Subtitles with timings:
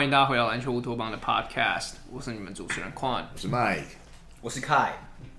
[0.00, 3.82] 欢迎大家回到篮球乌托邦的 Podcast，我是你们主持人 Quan，我是 Mike，
[4.40, 4.92] 我是 Kai。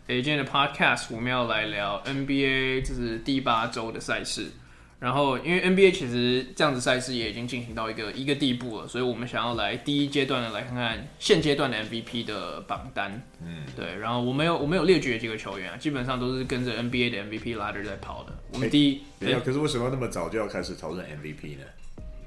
[0.05, 4.51] 诶，今天的 Podcast 我们要来聊 NBA，这是第八周的赛事。
[4.99, 13.19] 然后，因为 NBA 其实这样子赛事也已经进行到一个一个地步了，所以我们想要来第一阶段的来看看现阶段的 MVP 的榜单。
[13.43, 13.95] 嗯，对。
[13.95, 18.33] 然后我没有我没有列举几个球员啊，基本上都是跟着 NBA 的 MVP ladder 在跑的。
[18.53, 21.65] 我们第一，欸、可是为什么那么早就要开始讨论 MVP 呢？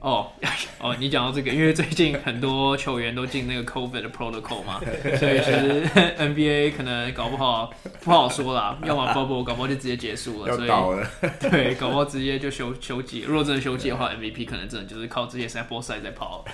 [0.05, 0.31] 哦
[0.79, 4.79] 哦，你讲到这个，因为最近很多球员都进那个 COVID 的 protocol 嘛，
[5.19, 5.83] 所以其实
[6.19, 7.73] NBA 可能搞不好
[8.03, 11.03] 不好说啦，要么 bubble 搞不好就直接结束了，要倒了，
[11.41, 13.23] 所 以对，搞不好直接就休休季。
[13.27, 16.45] 如果真的休季的话，MVP 可能真的就是靠这些 sample size 在跑。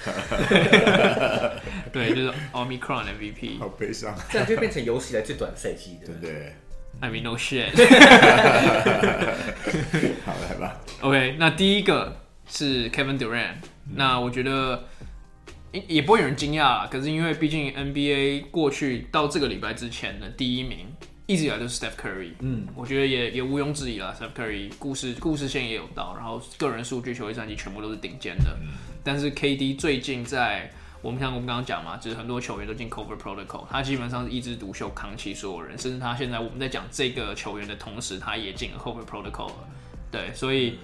[1.93, 3.59] 对，就是 Omicron MVP。
[3.59, 6.55] 好悲伤，这样就变成有史以来最短赛季的，对不对
[7.01, 7.71] ？I mean no shit。
[10.24, 10.80] 好，来吧。
[11.01, 12.15] OK，那第一个。
[12.51, 13.54] 是 Kevin Durant，
[13.87, 14.84] 嗯、那我觉得
[15.73, 20.78] 也也不会有人惊讶，可是因为毕竟 NBA 过去到这个礼拜之前的第一名
[21.26, 28.73] 一直以来都是 Steph Curry，嗯，我觉得也也毋庸置疑啦，Steph Curry 故事故事线也有到，然后个人数据、球队战绩全部都是顶尖的，嗯、
[29.04, 30.68] 但是 KD 最近在
[31.02, 39.68] 我们像我们刚刚讲嘛，就是很多球员都进 Cover Protocol，他基本上是一枝独秀扛起所有人，甚至他现在我们在讲这个球员的同时，他也进了 Cover Protocol 了，
[40.10, 40.78] 对，所以。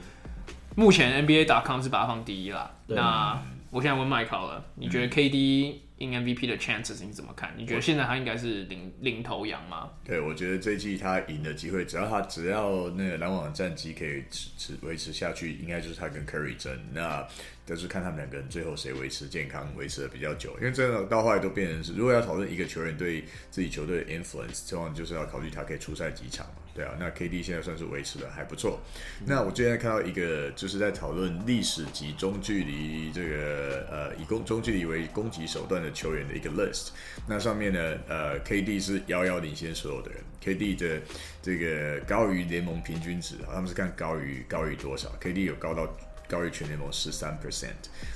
[0.77, 2.71] 目前 NBA.com 是把它放第一啦。
[2.87, 7.55] 那我现在问麦考了，你觉得 KD in MVP 的 chances 你怎么看？
[7.57, 9.91] 你觉得现在他应该是领领头羊吗？
[10.05, 16.79] 对，我觉得这一季他赢的机会，只要他只要那个篮网的战绩可以持持维持下去，应该就是他跟 Curry 争。
[16.93, 17.27] 那
[17.65, 20.55] 就是看他们两个人最后谁维持健康，维持的比较久。
[20.59, 26.63] 因为真的到后来都变成是，如果要讨论一个球员对自己球队的 influence，往往就是要考虑他可以出赛几场嘛。
[26.77, 28.79] 对啊，那 KD 现在算是维持的还不错。
[29.25, 36.91] 那我最近看到一个，就是在讨论历史级中距离这个呃以攻中距离为攻击手段的球员的一个 list。
[37.27, 41.01] 那上面呢，呃，KD 是遥遥领先所有的人，KD 的
[41.41, 45.89] 这个高于联盟平均值，他们是看高于高于多少，KD 有高到。
[46.29, 47.73] 高于全联盟十三 percent，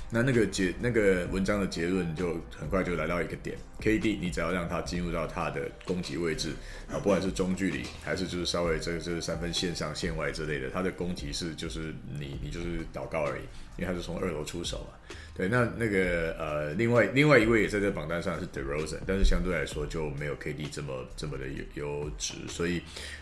[0.09, 6.53] 那那个结那个文章的结论就很快就来到一个点，KD 你只要让他进入到他的攻击位置
[6.89, 13.43] 啊，不管是中距离还是就是稍微这个就是三分线上线外之类的，他的攻击是就是你你就是祷告而已，
[13.77, 14.97] 因为他是从二楼出手嘛。
[15.33, 22.81] 对，那那个呃，另外另外一位也在这榜单上是 DeRozan，但是相对来说就没有 KD 这么这么的优优质，所以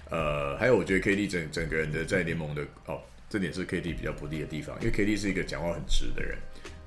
[0.09, 2.99] 呃，还有我觉得 KD 整整个人的在联盟的哦。
[3.29, 6.37] 这点是 KD 比较不利的地方，因为 KD 是一个讲话很直的人。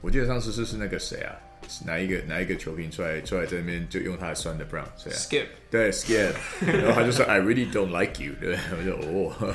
[0.00, 1.30] 我记得上次是是那个谁啊，
[1.86, 6.32] 哪一个哪一个球评出来出来在那边就用他的酸的 Brown，谁啊？Skip，对 Skip，
[6.66, 9.54] 然后他就说 I really don't like you，对， 我就哦，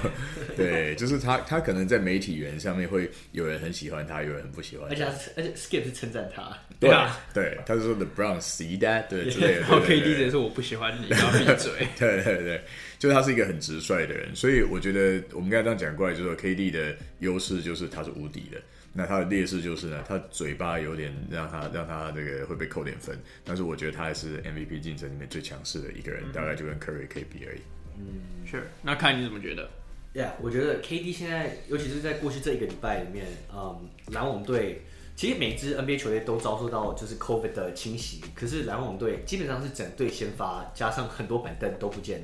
[0.55, 9.59] 对，就是他他可能在媒体人上面会有人很喜欢他，有人很不喜欢他，而且而且 Skip 是称赞他，对啊，对，他就说 The Brown see that，对之类的。
[9.67, 11.85] 然后 KD 直接说我不喜欢你，然后闭嘴。
[11.99, 12.63] 对 对对。
[12.99, 18.59] 就是他是一个很直率的人，所以我觉得我们刚才这样讲过来，就是说 KD 的优势就是他是无敌的，
[18.93, 27.59] 那他的劣势就是呢，他嘴巴有点让他让他这个会被扣点分，但是我觉得他还是 MVP 竞争里面最强势的一个人，嗯、大概就跟 Curry 可以比而已。
[27.99, 29.69] 嗯，Sure，那看你怎么觉得
[30.13, 34.81] ？Yeah，我觉得 KD 现在，尤其是在过去这一个礼拜里面，嗯，篮网队
[35.15, 42.21] 其实每支 NBA 球队都遭受到就是 COVID 的侵袭，可是篮网队基本上是整队先发，加上很多板凳都不见。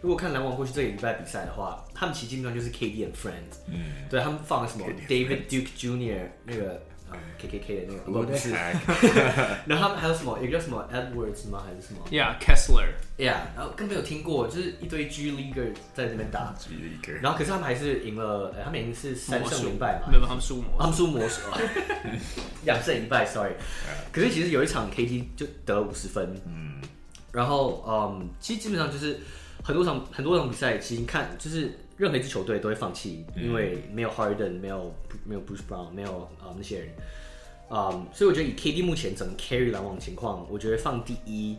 [0.00, 6.28] 如果看篮网过去这个礼拜比赛的话，他们其实基本上就是 KD and Friends，嗯，对他们放了什么 David Duke Jr.
[6.44, 8.50] 那个嗯 KKK 的那个，不是，
[9.66, 11.64] 然后他们还有什么，有个叫什么 Edwards 吗？
[11.66, 21.40] 还是什么？Yeah Kessler，Yeah，然后更没有听过，就是一堆 G Leaguer 在那边打， G Leaguer，然后可是他们还是赢了，他们已经是三胜零败嘛，没有，他们输魔，他们输魔术，
[22.64, 23.54] 两胜一败，Sorry，
[24.12, 26.74] 可是其实有一场 KD 就得了五十分，嗯，
[27.32, 29.18] 然后嗯，其实基本上就是。
[29.62, 34.94] 很多场很多场比赛，其实看就是任何一支球队都会放弃，嗯、因为没有 Harden，没有
[35.24, 36.88] 没有 Bruce Brown，没有啊、呃、那些人，
[37.68, 41.56] 啊、呃，所以我觉得以 KD 目前整个 carry 篮网情况，我觉得放第一，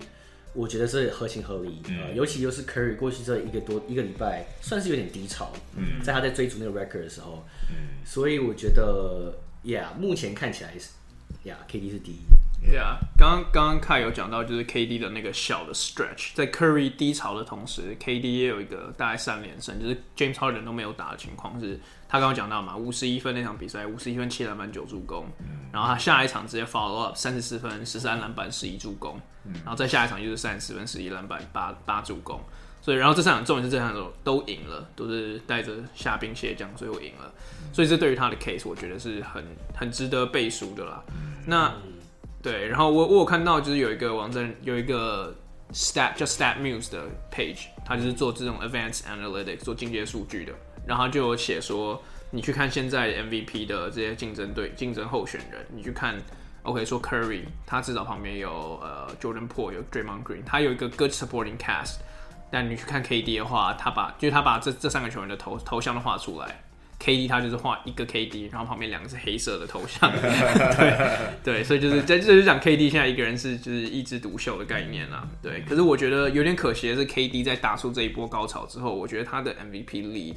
[0.54, 1.81] 我觉得是合情合理。
[1.90, 5.51] 嗯、呃，尤其又是 Curry 过去这一个多一个礼拜，算是有点低潮。
[5.75, 10.90] 嗯，在他在追逐那个 record 的时候，嗯，所以我觉得，Yeah，目前看起来是
[11.46, 12.19] ，Yeah，KD 是第一。
[12.61, 25.25] 对啊，刚刚刚凯有讲到，就是 KD 的那个小的 stretch，在 Curry 低潮的同时，KD 也有一个大概三连胜，就是 James Harden 都没有打的情况，是他刚刚讲到嘛，五十一分那场比赛，五十一分七篮板九助攻，
[25.71, 29.19] 然后他下一场直接 follow up 三十四分十三篮板十一助攻，
[29.63, 32.39] 然后再下一场就是三十四分十一篮板八八助攻，
[32.81, 37.33] 所以然后这三场重点是这三场都都赢了，都是带着下兵蟹将最后赢了，
[37.73, 41.01] 所以这对于他的 case 我觉得是很很值得背书的啦，
[41.47, 41.73] 那。
[42.41, 45.36] 对，然后我我有看到就是有一个网站有一个
[45.74, 50.53] stat 叫 StatMuse 的 page，它就是做这种 advanced analytics 做进阶数据的，
[50.88, 52.01] 然后就有写说，
[52.31, 56.15] 你去看现在 MVP 的这些竞争对竞争候选人，你去看
[56.63, 61.97] ，OK 说 Curry，他至少旁边有呃 Jordan p o o l 有 Draymond Green，他有一个 good supporting cast，
[62.50, 66.63] 但你去看 KD 的话，他把就是他把这这三个球员的头头像都画出来。
[67.00, 75.62] K D 他就是画一个 K D，然后旁边两个是黑色的头像， 对对，所以就是在这就是讲 K D 现在一个人是就是一枝独秀的概念啦，对。
[75.62, 80.36] 可是我觉得有点可惜的是，K D 在打出这一波高潮之后，我觉得他的 M V P lead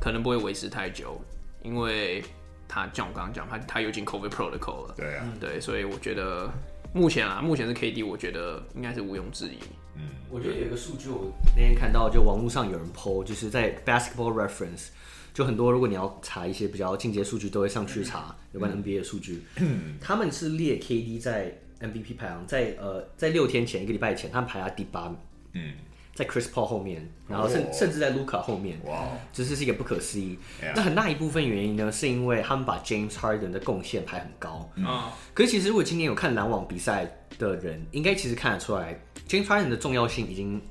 [0.00, 1.20] 可能不会维持太久，
[1.62, 2.22] 因为
[2.68, 6.48] 他像我刚刚讲，他他有进 COVID Protocol 了，对啊，对，所以我觉得
[6.92, 9.58] 目前啊，目前是 K D，我觉得应该是毋庸置疑。
[9.96, 14.90] 嗯，我觉得有一个数据，我那天看到就网络上有人 po，就是在 Basketball Reference。
[15.34, 19.42] 就很多，如果你要查一些比较进阶数据，都会上去查有关 NBA 的数据。
[19.56, 25.18] 嗯、他们是列 KD 在 MVP 排行，在呃在六天前一个礼拜前，他们排在第八名。
[25.54, 25.72] 嗯，
[26.14, 28.78] 在 Chris Paul 后面，然后甚、哦、甚至在 Luca 后面。
[28.84, 30.38] 哇，这是是一个不可思议。
[30.62, 30.72] Yeah.
[30.76, 34.70] 那很大一部分原因呢，是因为他们把 James Harden 的贡献排很高。
[34.76, 34.86] 嗯，
[35.34, 37.10] 可是其实如果今年有看篮网比赛
[37.40, 38.96] 的人，应该其实看得出来
[39.28, 40.62] ，James Harden 的重要性已经。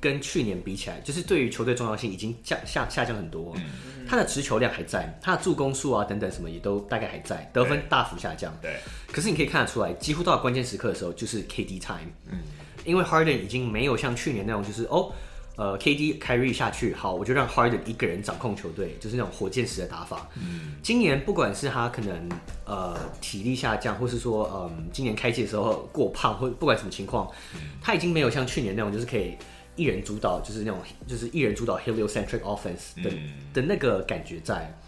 [0.00, 3.52] 跟去年比起来，就是对于球队重要性已经降下下降很多。
[3.56, 8.52] 嗯、他的持球量还在，他的助攻数啊等等什么也都大概还在，得分大幅下降。
[8.60, 8.76] 对。
[9.12, 12.10] 可是你可以看得出来，几乎到了关键时刻的时候，就是 KD time。
[12.30, 12.38] 嗯。
[12.84, 15.12] 因为 Harden 已经没有像去年那种，就是哦，
[15.56, 20.26] 呃，KD carry 下去，好，我就让 Harden 一个人掌控球队，就是那种火箭式的打法。
[20.36, 20.76] 嗯。
[20.82, 22.28] 今年不管是他可能
[22.64, 29.36] 呃体力下降，或是说嗯、呃、今年开季的时候过胖，或不管什么情况，嗯、他已经没有像去年那种，就是可以。
[29.80, 34.78] 一人主导就是那种，就是一人主导 heliocentric offense 的、嗯、的那个感觉在，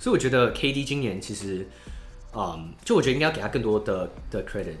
[0.00, 1.64] 所以我觉得 KD 今年其实，
[2.34, 4.74] 嗯，就我觉得应该要给他更多的的 credit，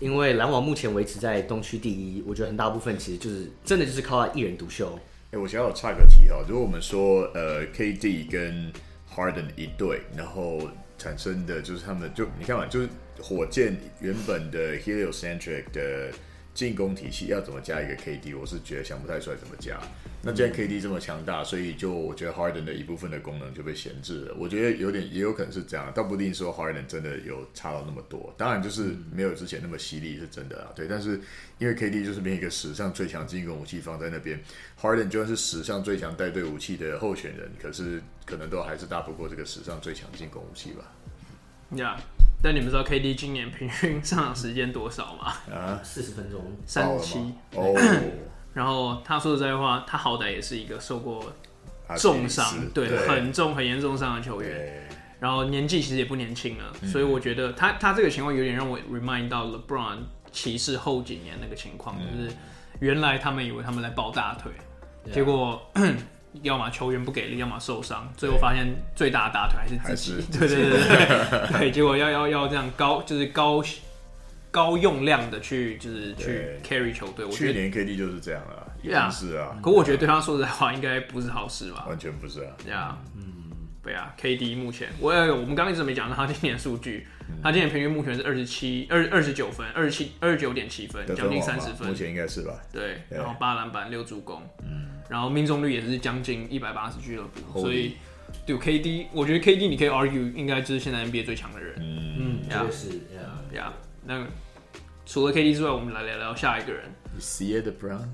[0.00, 4.94] 因为篮网目前维持在东区第一，我觉得很大部分其实就是真的就是靠他一人独秀。
[5.30, 8.70] 哎、欸，我想要插个题哦，如果我们说呃 KD 跟
[9.10, 10.60] Harden 一对，然后
[10.98, 12.88] 产生的就是他们就你看嘛，就是
[13.18, 16.12] 火箭原本的 heliocentric 的。
[16.54, 18.38] 进攻体系要怎么加一个 KD？
[18.38, 19.78] 我是觉得想不太出来怎么加。
[20.22, 24.34] 那既然 KD 这么强大，所以就我觉得 Harden 的一部分的功能就被闲置了。
[24.38, 28.32] 我觉得有点也有可能是这样，倒不一定说 Harden 真的有差到那么多。
[28.38, 30.72] 当然就是没有之前那么犀利是真的啊。
[30.74, 31.20] 对，但是
[31.58, 34.40] 因为 KD 就是变一个史上最强进攻武器放在那边
[34.80, 40.84] ，Harden 就算是史上最强带队武器的候选人，可是可能都还是大不过这个史上最强进攻武器吧。
[41.72, 42.00] 呀。
[42.44, 45.32] 但你们知道 KD 今年平均上场时间多少吗？
[45.50, 47.18] 啊，四十分钟，三十七。
[47.56, 47.74] 哦。
[48.52, 51.32] 然后他说实在话，他好歹也是一个受过
[51.96, 54.86] 重伤，对，对很重、很严重伤的球员。
[55.18, 60.00] 然后年纪其实也不年轻了，嗯、所以我觉得他他这个情况有点让我 remind 到 LeBron
[60.30, 62.36] 骑士后几年那个情况，嗯、就是
[62.78, 64.52] 原来他们以为他们在抱大腿，
[65.06, 65.62] 嗯、结果。
[66.42, 68.66] 要么球员不给力，要么受伤，最后发现
[68.96, 70.26] 最大的大腿还是自己。
[70.38, 73.62] 对对对对 对，结果要要要这样高，就是高
[74.50, 77.28] 高用量的去，就是去 carry 球队。
[77.30, 79.56] 去年 KD 就是这样了，也是啊。
[79.62, 81.86] 可我觉得对他说实在话，应该不是好事吧？
[81.88, 82.50] 完全不是啊。
[82.68, 83.33] 呀，嗯，
[83.84, 87.06] 对啊，KD 目前我我们刚刚一直没讲到他今年数据，
[87.42, 92.58] 他今年平均目前是二十七二二十九分，二十七二十九点七分，将近三十分，目前应该是吧？
[92.72, 94.88] 对，然后八篮板六助攻，嗯。
[95.10, 97.96] 然后命中率也是将近一百八十俱乐部，所以
[98.46, 101.74] 对 KD，我觉得 KD 你可以 argue 应该就是现在 NBA 最强的人。
[101.78, 102.88] 嗯，确实
[103.54, 103.70] 呀。
[104.06, 104.26] 那
[105.04, 106.84] 除了 KD 之外，我们来聊聊下一个人。
[107.20, 108.08] See the Brown？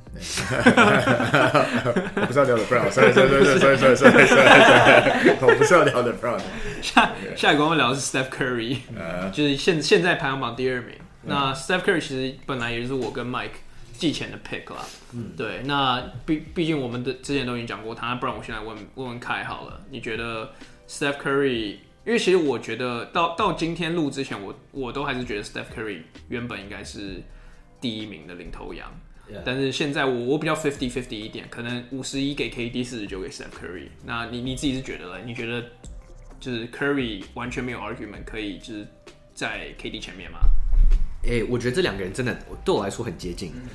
[2.15, 6.41] 我不知道聊 the Brown，sorry sorry sorry sorry sorry sorry，我不是要聊 the Brown。
[6.83, 8.79] 下下一个我们聊的是 Steph Curry，
[9.33, 10.91] 就是现现在排行榜第二名。
[11.23, 13.51] 那 Steph Curry 其实本来也就是我跟 Mike。
[14.01, 14.81] 季前的 pick 啦，
[15.13, 20.53] 嗯，对，那毕毕竟我们的之前都已经讲过他，不然我现在问问问凯好了，你觉得
[20.89, 21.77] Steph Curry？
[22.07, 25.99] 因为其实我觉得到到今天录之前，我我都还是觉得 Steph Curry
[26.31, 27.23] 原本应该是
[27.81, 28.89] 第一名的领头羊.
[29.45, 33.87] 但是现在我我比较 fifty fifty 一点，可能五十一给 KD，四十九给 Steph Curry。
[34.05, 35.25] 那你你自己是觉得呢？
[35.25, 35.65] 你觉得
[36.41, 38.87] 就是 Curry 完全没有 argument 可以就是
[39.33, 40.41] 在 KD 前面吗？
[41.23, 43.53] 诶、欸，我觉得这两个人真的对我来说很接近。
[43.55, 43.69] 嗯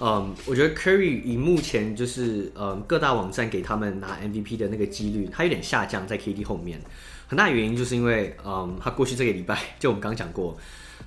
[0.00, 6.78] 嗯，我觉得 Curry 以目前就是嗯各大网站给他们拿 MVP 的那个几率，他有点下降在 KD 后面。
[7.26, 10.56] 很大原因就是因为嗯他过去这个礼拜就我们刚刚讲过，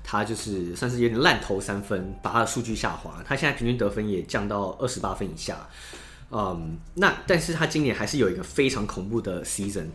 [0.04, 3.24] 他就是算是有点烂投三分，把他的数据下滑。
[3.26, 5.58] 他现在平均得分也降到二十八分以下。
[6.32, 9.88] 嗯，那但是他今年还是有一个非常恐怖的 season。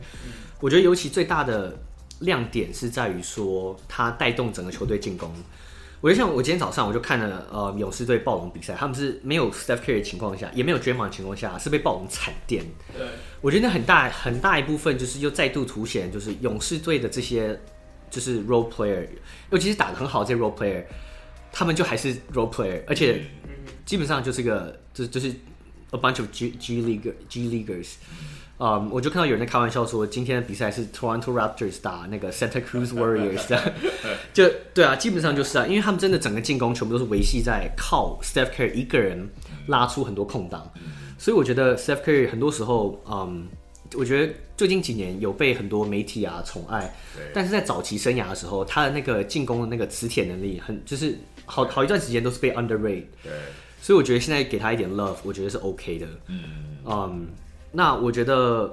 [0.60, 1.78] 我觉得尤其最大的
[2.20, 5.32] 亮点是在于说他带动整个球队进攻。
[6.02, 12.62] 我就像我今天早上我就看了呃勇士队暴龙比赛，他们是没有 Steph Curry 的情况下，也没有 Draymond 的情况下，是被暴龙惨垫。
[12.94, 13.06] 对，
[13.40, 17.58] 我觉得很大很大一部分就是又再度凸显，就是勇士队的这些
[18.10, 19.06] 就是 role player，
[19.50, 20.84] 尤其是打的很好的这些 role player，
[21.52, 23.24] 他们就还是 role player，而且
[23.84, 25.28] 基本上就是个就就是
[25.90, 27.94] a bunch of G G league G leaguers。
[28.58, 33.74] 嗯，um, 我就看到有人在开玩笑说，今天的比赛是 Toronto Raptors 打那个 Santa Cruz Warriors 的，
[34.32, 39.28] 就对啊，基本上就是啊，因为他们真的整个进攻全部都是维系在靠 Steph Curry 一个人
[39.66, 40.72] 拉出很多空档，
[41.18, 43.46] 所以我觉得 Steph Curry 很多时候，嗯，
[43.94, 46.94] 我觉得最近几年有被很多媒体啊宠爱，
[47.32, 53.04] 但是在早期生涯的时候，他的那个进攻的那个磁铁能力很，就是好好一段时间都是被 underrate，
[53.80, 56.42] 所以我觉得现在给他一点 love，我觉得是 OK 的，嗯。
[56.84, 57.26] 嗯。
[57.72, 58.72] 那我觉得，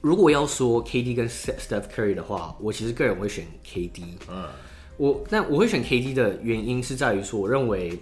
[0.00, 4.02] 如果要说 KD 跟 Steph Curry 的话，我其实个人会选 KD。
[4.30, 4.48] 嗯，
[4.96, 7.98] 我那我会选 KD 的原因是在于说，我认为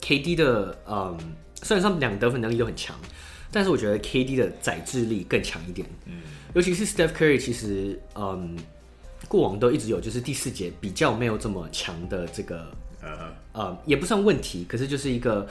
[0.00, 1.18] KD 的嗯，
[1.62, 2.96] 虽然说两得分能力都很强，
[3.52, 5.86] 但是我觉得 KD 的载制力更强一点。
[6.06, 6.22] 嗯，
[6.54, 8.56] 尤其是 Steph Curry，其实嗯，
[9.28, 12.66] 过往都一直有就是第四节比较没有这么强的这个。
[13.52, 15.44] 呃、uh 也不算问题，可是就是一个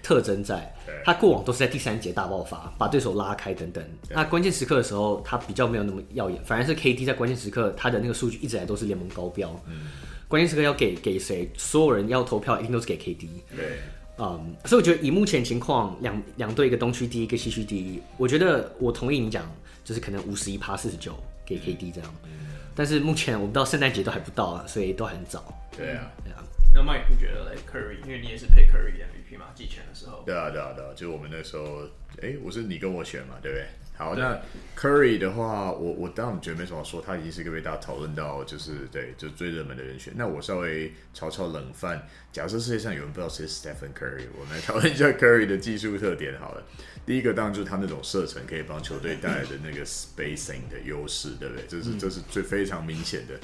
[0.00, 0.72] 特征在。
[1.04, 3.84] 他过往都是在第三节大爆发，把对手拉开等等。
[4.10, 9.60] 那关键时刻的时候，他比较没有那么耀眼，反而是 KD 在关键时刻他的那个数据一直来都是联盟高标。
[9.66, 9.88] 嗯，
[10.28, 11.50] 关键时刻要给给谁？
[11.56, 13.26] 所有人要投票一定都是给 KD。
[13.56, 13.80] 对，
[14.18, 19.44] 嗯，所以我觉得以目前情况，两两队一个东区第一，一个西区第一，我觉得我同意你讲，
[19.84, 22.14] 就是可能五十一趴四十九给 KD 这样。
[22.24, 22.30] 嗯，
[22.74, 25.42] 但是目前我们到圣诞节都还不到啊，所以都很早。
[25.76, 26.44] 对啊，对啊。
[26.72, 30.22] 那 Mike 你觉得嘞？Curry，因为你也是配 Curry 的 MVP 嘛，季前的时候。
[30.26, 31.84] 对啊，对啊，对啊，就是我们那时候，
[32.20, 33.66] 哎、欸，我是你跟我选嘛，对不对？
[33.96, 34.40] 好，那
[34.76, 40.12] Curry 的话，我我当然觉得没什么说，他已经是一个被大家讨论到，就是对，就是最热门的人选。
[40.16, 46.62] 那我稍微炒炒冷饭，假设世界上有人不知道谁是 Stephen Curry，我们来讨论一下 Curry 的技术特点好了。
[47.06, 51.64] 第一个当然就是他那种射程可以帮球队带来的那个 spacing 的优势，对不对？
[51.68, 53.34] 这是这是最非常明显的。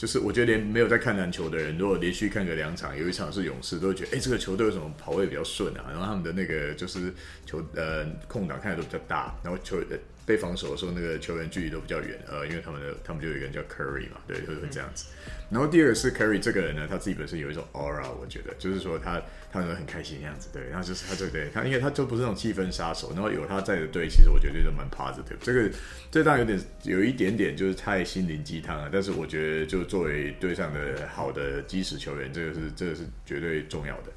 [0.00, 5.84] 就是我觉得连没有在看篮球的人，如果连续看个两场，有一场是勇士，都会觉得，哎、这个球队为什么跑位比较顺啊？
[5.90, 7.12] 然后他们的那个就是
[7.44, 9.98] 球呃空档看的都比较大，然后球呃
[10.30, 15.06] 被防守的时候，那个球员距离都比较远，呃，因为他们的他们就有一个人叫 Curry 嘛，对，会会这样子。
[15.50, 19.20] 然后第二个是 Curry 这个人呢，他自己本身有一种 aura，我觉得就是说他
[19.50, 25.36] 他人很开心的样子，对，然后就是他对对，他因为他就不是那种气氛杀手，然后有他在的队，其实我觉得就蛮 positive。
[25.40, 25.68] 这个
[26.12, 34.12] 这当然有点有一点点就是太心灵鸡汤了，但是我觉得就作为队上的好的基石球员，这个是这个是绝对重要的。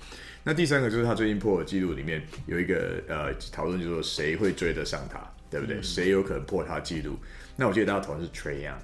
[0.46, 5.17] 那第三个就是他最近破的记录里面有一个呃讨论，就是说谁会追得上他，
[5.60, 5.82] 对不对？
[5.82, 7.18] 谁有可能破他记录？
[7.56, 8.78] 那我记得大家讨论是 Trae Young。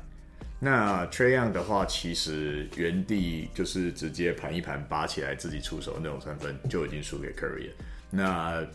[0.59, 7.73] 那 Trae Young 的话，其实原地就是直接盘一盘拔起来自己出手那种三分，就已经输给 Curry 了。
[8.11, 8.67] 那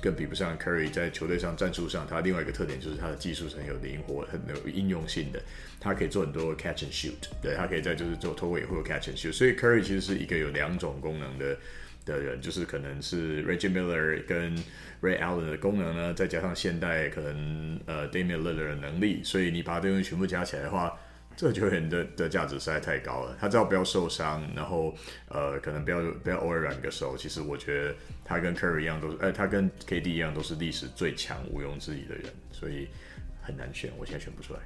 [0.00, 5.40] 更比不上 Curry 在球队上战术上，他另外一个特点就是他的技术是很有灵活、很有应用性的。
[5.80, 9.32] 他可以做很多 catch and shoot，对，他可以在就是做投位或者 catch and shoot。
[9.32, 11.56] 所以 Curry 其实是一个有两种功能的
[12.04, 14.56] 的人，就是可能是 Reggie Miller 跟
[15.02, 20.98] Ray Allen 的功能呢，再加上现代可能呃 Damian l i l l a r 的能力，所以你把这东西全部加起来的话。
[21.36, 24.94] 这个球员的的价值实在太高了，他只要不要受伤，然后
[25.28, 27.92] 呃，可能不要不要偶尔软个手，其实我觉得
[28.24, 32.86] 他跟 Curry 一样都是，哎，他跟 KD 一样都是历史最强毋庸置疑的人，所以
[33.44, 34.60] 很难选，我现在选不出来。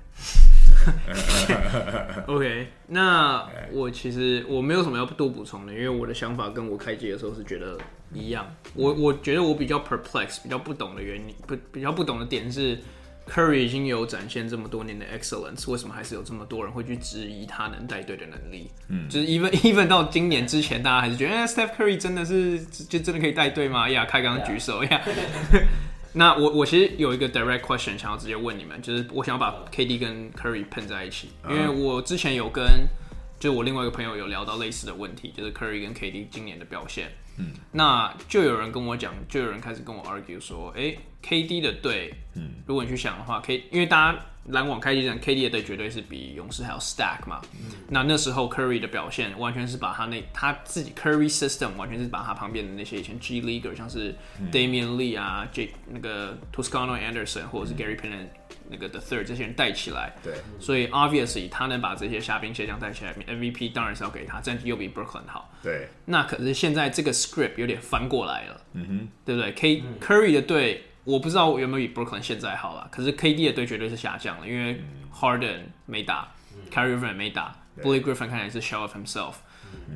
[2.27, 7.77] OK，那我其实我没有什么要多补充的，因为我的想法跟我开机的时候是觉得
[8.13, 8.55] 一样。
[8.75, 12.79] 我我觉得我比较 perplex，比较不懂的原因，不比较不懂的点是。
[13.29, 18.71] Curry 已经有展现这么多年的 excellence，为什么还是有这么多人会去质疑他能带队的能力？
[18.89, 23.87] 嗯，就是 even even 到今年之前，大家还是觉得，哎，Steph Curry 真的是就真的可以带队吗？
[23.87, 25.03] 呀，开刚举手呀。
[26.15, 32.65] 那我我其实有一个 direct question 想要直接问你们，就是我想要把 KD 跟 Curry 碰在一起，因为我之前有跟
[33.38, 37.12] 就我另外一个朋友有聊到类似的问题，就是 Curry 跟 KD 今年的表现。
[37.38, 47.40] 嗯，那就有人跟我讲，就有人开始跟我 argue 说，哎、欸，KD 的队，嗯，如果你去想的话，K，因为大家篮网开机战，KD 的队绝对是比勇士还要 stack 嘛。
[47.54, 54.14] 嗯，那那时候 Curry 的表现，完全是把他那他自己 Curry system，完全是把他旁边的那些以前 G Leaguer，像是
[54.50, 58.26] Damian Lee 啊，J 那个 Toscano Anderson 或者是 Gary Payton。
[58.71, 65.89] 那个 The Third 这些人带起来，对，所以 obviously 他能把这些虾兵蟹将带起来，MVP 当然是要给他，战绩又比 Brooklyn 好，对。
[66.05, 74.81] 那可是现在这个 script 有点翻过来了，嗯哼，对不对？K Curry 的队我不知道有没有比 Brooklyn 现在好了，可是 KD 的队绝对是下降了，因为
[75.13, 76.29] Harden 没打
[76.71, 79.35] ，Kyrie Irving 没打，Blake Griffin 看起来是 show of himself。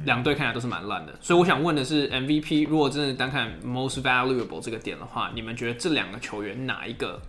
[0.05, 1.15] 两队看起来都是蛮烂的。
[1.21, 7.21] 所以我想问的是，MVP 如果真的单看 most valuable 这个点的话，你们觉得这两个球员哪一个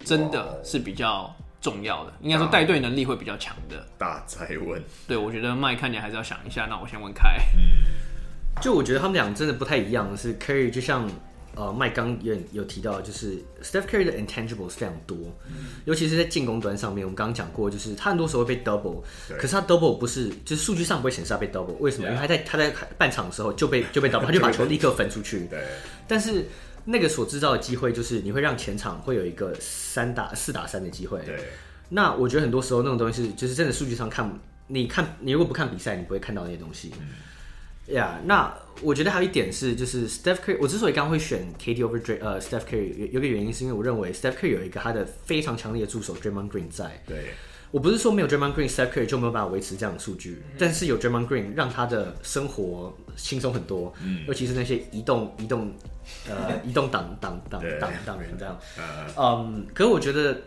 [0.00, 2.12] 真的是比较重要的？
[2.20, 3.86] 应该说带队能力会比较强的。
[3.98, 6.66] 大哉问，对我觉得麦看起来还是要想一下。
[6.68, 11.08] 那我先问凯，嗯，就我觉得他们俩真的不太一样，是 Curry 就像。
[11.56, 17.04] 呃，麦刚有有提到，就是 Steph Curry 的 intangibles 非常多，嗯、尤其是在进攻端上面。
[17.04, 19.00] 我们刚刚讲过，就是他很多时候会被 double，
[19.38, 21.76] 可是他 double 不是，就是数据上不会显示他被 double。
[21.78, 25.46] 为什么.因为他在他在半场的时候就被就被 double，他就把球立刻分出去。
[25.46, 25.62] 对。
[26.08, 26.44] 但是
[26.84, 31.20] 那个所制造的机会，就是你会让前场会有一个三打四打三的机会。
[31.24, 31.38] 对。
[31.90, 34.38] 那我觉得很多时候那种东西是，就是真的数据上看，
[34.68, 36.92] 你看你如果不看比赛，你不会看到那些东西。
[36.98, 37.08] 嗯
[37.88, 47.02] 呀，yeah, 那我觉得还有一点是，就是 Steph Curry，我之所以刚刚会选 KD over Dray，呃，Steph Curry 有有个原因是因为我认为 Steph Curry 有一个他的非常强烈的助手 Draymond Green 在。
[47.06, 47.34] 对，
[47.74, 55.74] 我不是说没有 Draymond Green，Steph Curry 就没有办法维持这样的数据，嗯、但是有 Draymond Green 让他的生活轻松很多，嗯，尤其是那些移动移动
[56.28, 58.56] 呃 移动挡挡挡挡挡人这样，
[59.18, 60.40] 嗯，可是我觉得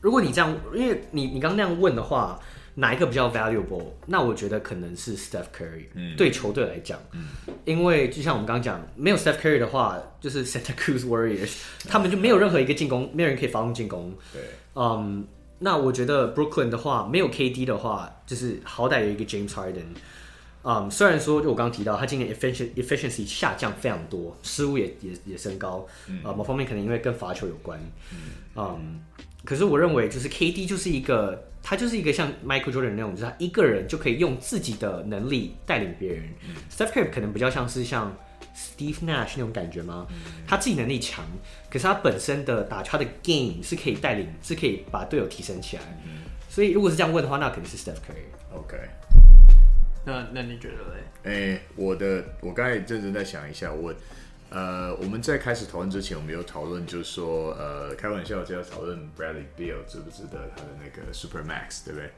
[0.00, 2.38] 如果你这样，因为你你刚刚那样问的话。
[2.78, 3.86] 哪一个比较 valuable？
[4.04, 7.28] 那我觉得可能是 Steph Curry，嗯，对球队来讲，嗯，
[7.64, 11.54] 因为就像我们刚刚讲，没有 Steph Curry 的话，就是 Santa Cruz Warriors，
[11.88, 14.14] 他们就没有任何一个进攻，没有人可以发动进攻。
[14.30, 14.42] 对，
[14.74, 15.26] 嗯，
[15.58, 19.86] 那我觉得 Brooklyn 的话，没有 KD 的话，就是好歹有一个 James Harden。
[20.62, 27.80] 嗯，虽然说就我刚刚提到，他今年 efficiency efficiency 下降非常多，失误也也也升高，嗯，某方面可能因为跟罚球有关，
[28.12, 28.18] 嗯，
[28.56, 29.00] 嗯，
[29.44, 31.44] 可是我认为就是 KD 就是一个。
[31.68, 36.22] 他就是一个像 Michael Jordan 那种，就是他一个人就可以用自己的能力带领别人。
[36.48, 38.16] 嗯、Steph Curry 可能比较像是像
[38.56, 40.06] Steve Nash 那种感觉吗？
[40.10, 40.16] 嗯、
[40.48, 41.24] 他自己能力强，
[41.70, 45.82] 可是他本身的打球他的 game 是可以带领，是可以把队友提升起来。
[46.06, 48.56] 嗯、所以如果是这样问的话，那肯定是 Steph Curry。
[48.56, 48.76] OK，
[50.04, 51.02] 那那你觉得嘞？
[51.24, 53.94] 哎、欸，我的我刚才认真在想一下，我。
[54.48, 62.08] 呃，我们在开始讨论之前，我们有讨论，就是说，呃，开玩笑就要讨论 Bradley Beal 值不值得他的那个 Super Max，对不对？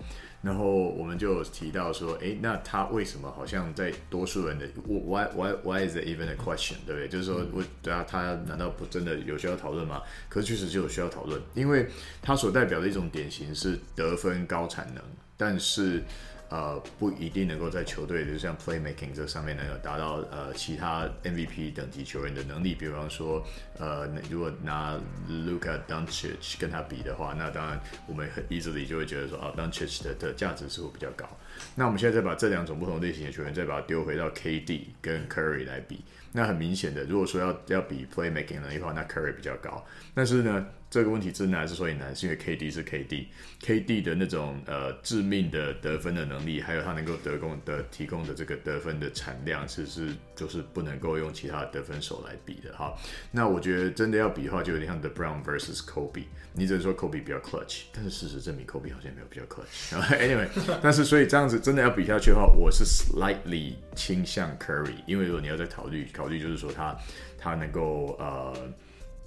[0.42, 6.76] 然后我们就提到说，哎，那他为什么好像在多数人的 Why Why Why is it even a question？
[6.86, 7.08] 对不对？
[7.08, 10.02] 就是说，我对啊，他难道不真的有需要讨论吗？
[10.28, 11.88] 可是确实就有需要讨论，因为
[12.22, 15.02] 他所代表的一种典型是得分高产能，
[15.36, 16.02] 但是。
[16.50, 22.74] 呃，不一定能够在球队，就像 playmaking 这上面能够达到呃其他 MVP 等级球员的能力。
[22.74, 23.44] 比方说，
[23.78, 31.28] 呃，如果拿 Luka Doncic 跟他比的话，那当然我们很 easily 就会觉得说，啊，Doncic 的的价值似乎比较高。
[31.74, 39.84] 那我们现在再把这两种不同类型的球员，再把它丢回到 KD 跟 Curry 来比，那很明显的，如果说要要比 playmaking 能力的话，那 Curry 比较高。
[40.14, 52.96] 但是呢，这个问题真难，之所以难，是因为 KD 是 KD，KD 的那种呃致命的得分的能力，还有他能够得供的提供的这个得分的产量，其实是就是不能够用其他的得分手来比的哈。
[53.30, 56.24] 那我觉得真的要比的话，就有点像 The Brown vs Kobe。
[56.54, 59.92] 你只能说 Kobe 比较 clutch，但是事实证明 Kobe 好像没有比较 clutch。
[60.18, 60.48] Anyway，
[60.82, 66.96] 但是所以这样子真的要比下去的话，我是 slightly 倾向 Curry，因为如果你要再考虑考虑，就是说他
[67.38, 68.72] 他能够呃。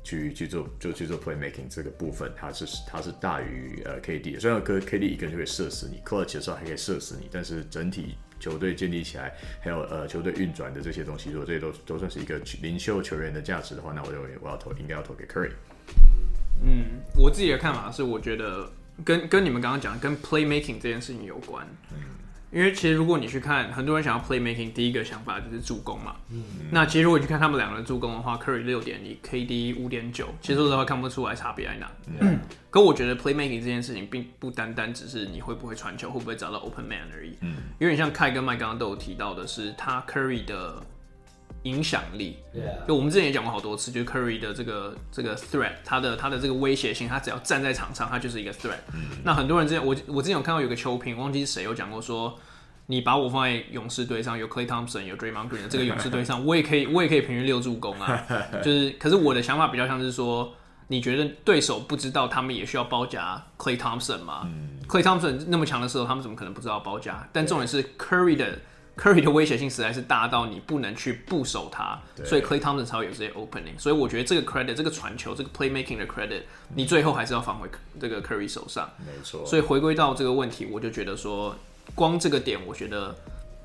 [0.04, 4.40] 去去做就去做 playmaking 这个部分，它是它是大于呃 KD 的。
[4.40, 15.52] 虽然 KD 一个人就可以射死你，clutch 的时候还可以射死你，但是整体球队建立起来，还有呃球队运转的这些东西，如果这些都都算是一个领袖球员的价值的话，那我认为我要投应该要投给 Curry。
[16.64, 18.72] 嗯，我自己的看法是，我觉得
[19.06, 21.68] 跟跟你们刚刚讲跟 playmaking 这件事情有关。
[21.92, 21.98] 嗯。
[22.52, 26.16] 因为其实如果你去看，很多人想要 playmaking，第一个想法就是助攻嘛。
[26.30, 26.44] 嗯。
[26.72, 31.92] 那其实如果你去看他们两个人助攻的话，Curry 六点一，KD 五点九，其实说实话看不出来差别在哪。
[32.20, 32.40] 嗯。
[32.70, 37.38] 可我觉得 playmaking 这件事情并不单单只是你会不会传球，会不会找到 open man 而已。
[37.42, 37.56] 嗯。
[37.80, 40.82] 因为你像凯跟麦刚刚都有提到的是，他 Curry 的。
[41.64, 42.88] 影响力，Yeah.
[42.88, 48.80] 就我们之前也讲过好多次，就是 Curry 的这个这个 threat，他的他的这个威胁性，他只要站在场上，他就是一个 threat。
[48.92, 49.18] Mm hmm.
[49.24, 52.36] 那很多人之前我我之前有看到有个球评，忘记是谁有讲过说，
[52.88, 58.26] 你把我放在勇士队上，有 Clay Thompson，有 Draymond Green 的这个 勇士队上，我也可以我也可以平均六助攻啊。
[58.64, 60.52] 就是，可是我的想法比较像是说，
[60.88, 67.30] 你觉得对手不知道他们也需要包夹 Clay Thompson 吗、mm hmm.？Klay Thompson 那么强的时候，他们怎么可能不知道包夹？
[67.32, 68.58] 但重点是 Curry 的。
[69.02, 73.80] Curry 的威胁性实在是大到你不能去不守他，所以 Clay Thompson 才会有这些 opening。
[73.80, 76.44] 所以我觉得这个 credit，这个传球，这个 playmaking 的 credit，
[76.76, 77.68] 你最后还是要返回
[78.00, 78.88] 这个 Curry 手上。
[79.00, 79.44] 没错。
[79.44, 81.56] 所以回归到这个问题，我就觉得说，
[81.96, 83.16] 光这个点，我觉得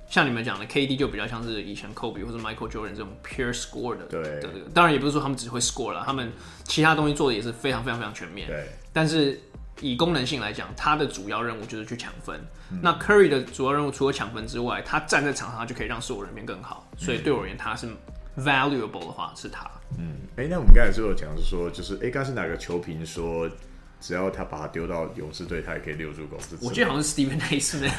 [0.08, 4.06] 像你们讲的，KD 就比较像是以前 Kobe 或者 Michael Jordan 这种 pure score 的。
[4.06, 4.22] 对。
[4.40, 6.32] 对当然也不是说他们只会 score 了，他们
[6.64, 8.48] 其他东西做的也是非常非常非常全面。
[8.48, 8.64] 对。
[8.90, 9.38] 但是
[9.80, 12.40] 以功能性来讲，他的主要任务就是去抢分。
[12.70, 16.88] 嗯、那 Curry 的主要任务除了抢分之外，他站在场上他就可以让所有人变更好。
[16.96, 17.86] 所以对我而言，他是
[18.38, 19.70] valuable 的话是他。
[19.98, 23.48] 嗯，哎、欸，那我们刚才是有讲是说，就是哎，刚、欸、是哪个球评说，
[24.00, 26.38] 只要他把他丢到勇士队，他也可以六助攻。
[26.60, 27.58] 我记得好像是 Stephen A.
[27.60, 27.92] Smith。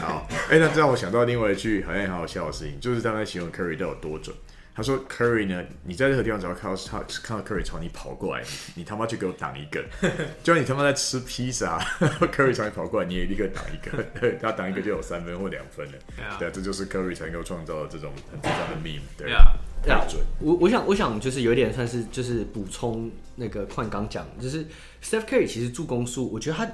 [0.00, 4.36] 好，哎、欸，那这让我想到另外一句好像很好笑的事情，就是他在形容 Curry 都有多准。
[4.78, 5.60] 他说：“Curry 呢？
[5.82, 8.44] 你在任何地方只要看到他看到 Curry 朝你跑过来，
[8.76, 9.84] 你他妈就给我挡一个！
[10.44, 14.04] 就像你他妈在吃披萨， Curry 朝你跑过来，你也立刻挡一个。
[14.40, 15.98] 他挡一个就有三分或两分了。
[16.16, 16.38] Yeah.
[16.38, 19.00] 对，这就是 Curry 才能够创造的这种很复杂的 meme。
[19.16, 20.06] 对啊，对啊，
[20.38, 24.64] 我我想我想就是有点算是就是补充那个矿刚讲，就是
[25.02, 26.70] Steph Curry 其实助攻数，我觉得他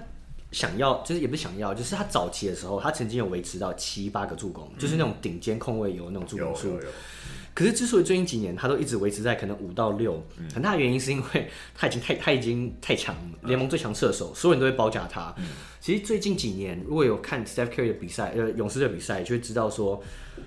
[0.52, 6.78] 想要就是也不是想要，就是他早期的时候，他曾经有维持到七八个助攻，嗯、就是那种顶尖控卫有那种助攻数。”
[7.54, 10.20] 可是，之所以最近几年他都一直维持在可能五到六，
[10.52, 15.32] 很大的原因是因为他已经太 他已经太强，联盟最强射手，所有人都会包夹他。
[15.80, 20.02] 其实最近几年，如果有看 Steph Curry 的比赛，呃，勇士队比赛，就会知道说，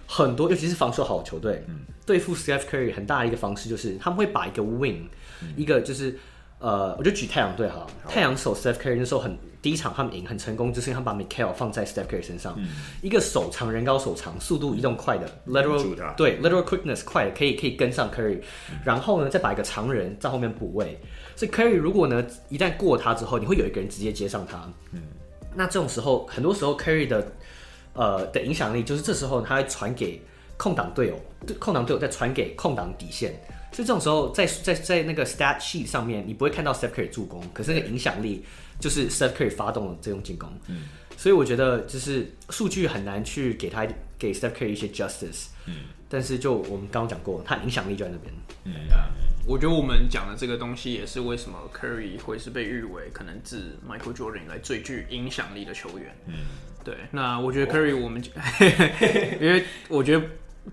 [0.06, 1.64] 很多尤其是防守好的球队，
[2.06, 5.04] 对付 Steph Curry 很大的一个方式就是他们会把一个 wing，
[5.56, 6.18] 一个就是。
[6.60, 12.70] 呃，我就举太阳队哈，太阳守 Steph Curry 那时候很第一场他们赢很成功，就是因为他们把 Mikael 放在 Steph Curry 身上，嗯、
[13.04, 18.40] 一个手长人高手长，速度移动快的 lateral 对 lateral quickness 快的，可以可以跟上 Curry，、
[18.72, 21.00] 嗯、然后呢再把一个长人在后面补位，
[21.36, 25.04] 所以 Curry 如果呢一旦过他之后，你会有一个人直接接上他，嗯，
[25.54, 27.32] 那这种时候很多时候 Curry 的
[27.94, 30.20] 呃的影响力就是这时候他会传给
[30.58, 31.20] 空档队友，
[31.60, 33.40] 空档队友再传给空档底线。
[33.72, 38.44] 所以这种时候在，在在在那个 stat sheet 上面，你不会看到 Steph Curry 助攻，可是那个影响力
[38.80, 40.50] 就是 Steph Curry 发动了这种进攻。
[40.68, 43.86] 嗯，所以我觉得就是数据很难去给他
[44.18, 45.48] 给 Steph Curry 一些 justice。
[45.68, 48.34] 嗯，但是就我们刚刚讲过，他影响力就在那边。
[48.64, 49.12] 嗯啊，
[49.46, 56.16] 我觉得我们讲的这个东西也是为什么 Curry 会是被誉为可能自 Michael Jordan 来最具影响力的球员。
[56.26, 56.34] 嗯，
[56.84, 56.96] 对。
[57.12, 58.24] 那我觉得 Curry 我们，
[59.40, 60.26] 因为我觉得。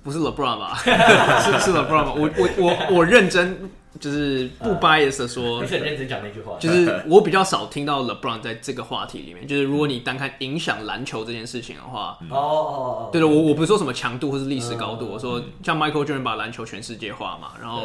[0.03, 0.75] 不是 LeBron 吧？
[0.83, 2.13] 是是 LeBron 吧？
[2.17, 6.57] 我我我我认真就是不 bias 的说，你是很认真讲那句话。
[6.59, 9.47] 就是我比较少听到 LeBron 在这个话题里面。
[9.47, 17.85] 就是如果你单看影响篮球这件事情的话，哦哦哦，对了，我我不是说什么强度或是历史高度，我说像 Michael Jordan 把篮球全世界化嘛，然后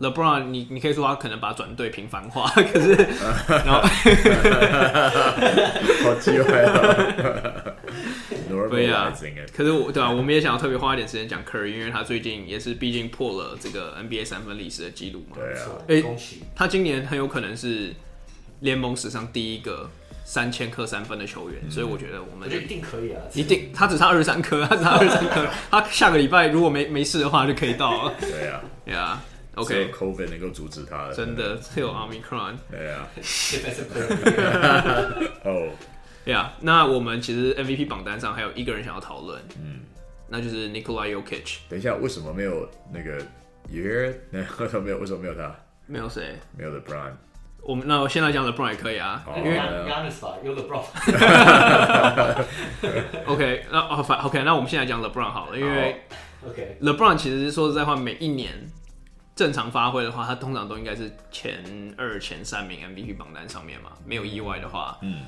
[0.00, 2.94] LeBron 你你可以说他可能把转队平凡化，可是
[3.66, 3.82] 然后
[6.02, 6.50] 好机会
[7.92, 8.68] 啊。
[8.70, 9.12] 对呀，
[9.56, 15.36] 可是我对啊，我们也想要特别花一点时间讲 Curry，因为他最近也是毕竟破了这个 NBA 三分历史的记录嘛。
[15.36, 17.94] 对啊，哎，恭喜他今年很有可能是
[18.60, 19.90] 联盟史上第一个
[20.24, 28.14] 三千颗三分的球员，所以我觉得我们一定可以啊，一定他只差二十三颗，他只差二十三颗， 他下个礼拜如果没没事的话就可以到了。
[28.20, 29.24] 对啊，对啊
[29.56, 32.54] ，OK，只有 COVID 能够阻止他的，真的只有 Omicron。
[32.70, 33.08] 对啊，
[35.44, 35.68] 哦。
[36.24, 39.80] 对呀，那我们其实 MVP 榜单上还有一个人想要讨论，嗯，
[40.28, 41.58] 那就是 Nikola Jokic。
[41.68, 43.20] 等一下，为什么没有那个
[43.70, 44.14] Year？
[44.30, 44.98] 那为什么没有？
[44.98, 45.54] 为什么没有他？
[45.86, 46.38] 没有谁？
[46.56, 47.12] 没有 LeBron。
[47.64, 50.82] 我们那我现在讲 LeBron 也可以啊，因为 Giannis 有 LeBron。
[53.26, 56.00] OK，那哦反 OK，那我们现在讲 LeBron 好了，因为
[56.44, 58.52] OK LeBron 其实说实在话，每一年
[59.36, 65.22] 正常发挥的话，他通常都应该是前二、前三名 MVP 榜单上面嘛，没有意外的话，嗯。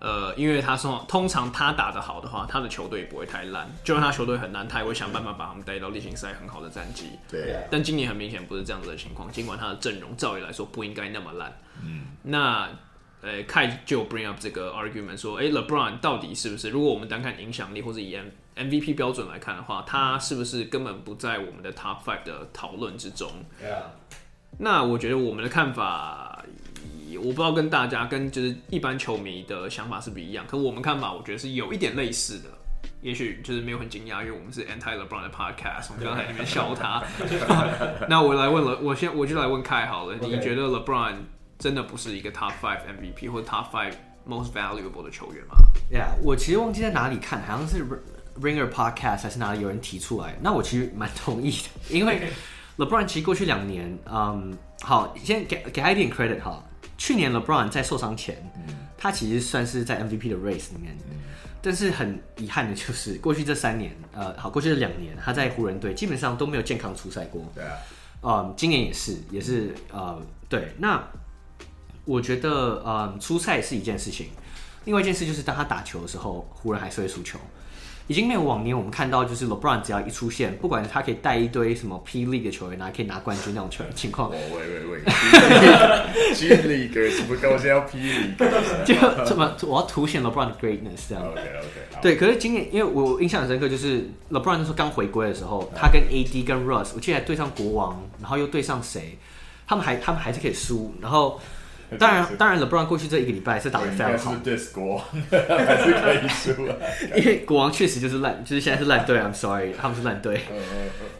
[0.00, 3.68] 呃，因为他说，通常他打得好的话，他的球队也不会太烂。
[3.82, 7.18] 就算他球队很烂，他也会想办法把他们带到例行赛很好的战绩。
[7.28, 7.56] 对。
[7.70, 11.52] 但今年很明显不是这样子的情况，尽管他的阵容照理来说不应该那么烂。
[11.84, 12.06] 嗯。
[12.22, 12.68] 那，
[13.22, 16.70] 呃，Kai 就 bring up 这个 argument 说，哎，LeBron 到底是不是？
[16.70, 23.28] 如果我们单看影响力或者以 M MVP 标准来看的话，他是不是根本不在我们的 Top Five 的讨论之中
[23.60, 23.82] ？Yeah.
[24.58, 26.27] 那我觉得我们的看法。
[27.18, 32.48] 我不知道跟大家跟就是一般球迷的想法是不一样，可我们看法我觉得是有一点类似的，
[33.02, 37.02] 也许就是没有很惊讶，因为我们是 Anti LeBron 的 Podcast，我们刚才在那边笑他。
[38.08, 41.14] 那我来问了，我先我就来问凯好了你觉得 LeBron
[41.58, 43.94] 真的不是一个 Top Five MVP 或 Top Five
[44.28, 45.54] Most Valuable 的球员吗
[45.92, 47.84] ？Yeah，我其实忘记在哪里看，好像是
[48.40, 52.28] Ringer Podcast 还是哪里有人提出来，那我其实蛮同意的，因为
[52.78, 56.62] LeBron 其实过去两年，嗯，好，先给给他一点 credit 哈。
[56.98, 61.16] 去年 LeBron 在受伤前，嗯、他其实算是在 MVP 的 race 里面，嗯、
[61.62, 67.50] 但是很遗憾的就是过去这三年，呃，好，过去这两年他在湖人队基本上都没有健康出赛过。
[67.54, 67.78] 对啊，
[68.22, 70.74] 嗯，今年也是，也是，呃，对。
[70.78, 71.02] 那
[72.04, 74.30] 我觉得，嗯，出赛是一件事情，
[74.84, 77.38] 另外一件事就是当他打球的时候，湖人还是会输球。
[78.08, 84.30] 已经没有往年我们看到，就是 LeBron 只要一出现，不管他可以带一堆什么 P League 的球员啊，可以拿冠军那种球情况。
[84.30, 88.34] 哦，喂喂喂，G League 什么高要 P League？
[88.84, 91.22] 就怎么我要凸显 LeBron 的 greatness 这样。
[91.22, 92.00] OK OK。
[92.00, 99.18] 对，可是今年因为我印象很深刻，就是 LeBron 那时候刚回归的时候，他跟 AD 跟 Russ，我记得还对上国王，然后又对上谁，
[99.66, 101.38] 他们还他们还是可以输，然后。
[101.96, 104.34] 当然，当然，LeBron 过去这一个礼拜是打的非常好。
[104.44, 106.76] 是是国王还是可以输啊？
[107.16, 109.18] 因为国王确实就是烂，就是现在是烂队。
[109.18, 110.42] I'm sorry，他们是烂队。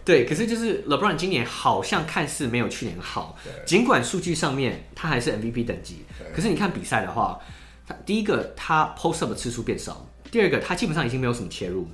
[0.04, 6.04] 对，可是就是 LeBron 今年好像看似没有去年好，尽管数据上面他还是 MVP 等级。
[6.34, 7.38] 可是你看比赛的话，
[7.86, 11.88] 他第一个他 post up 的次数变少，第二个他基本上已经没有什么切入，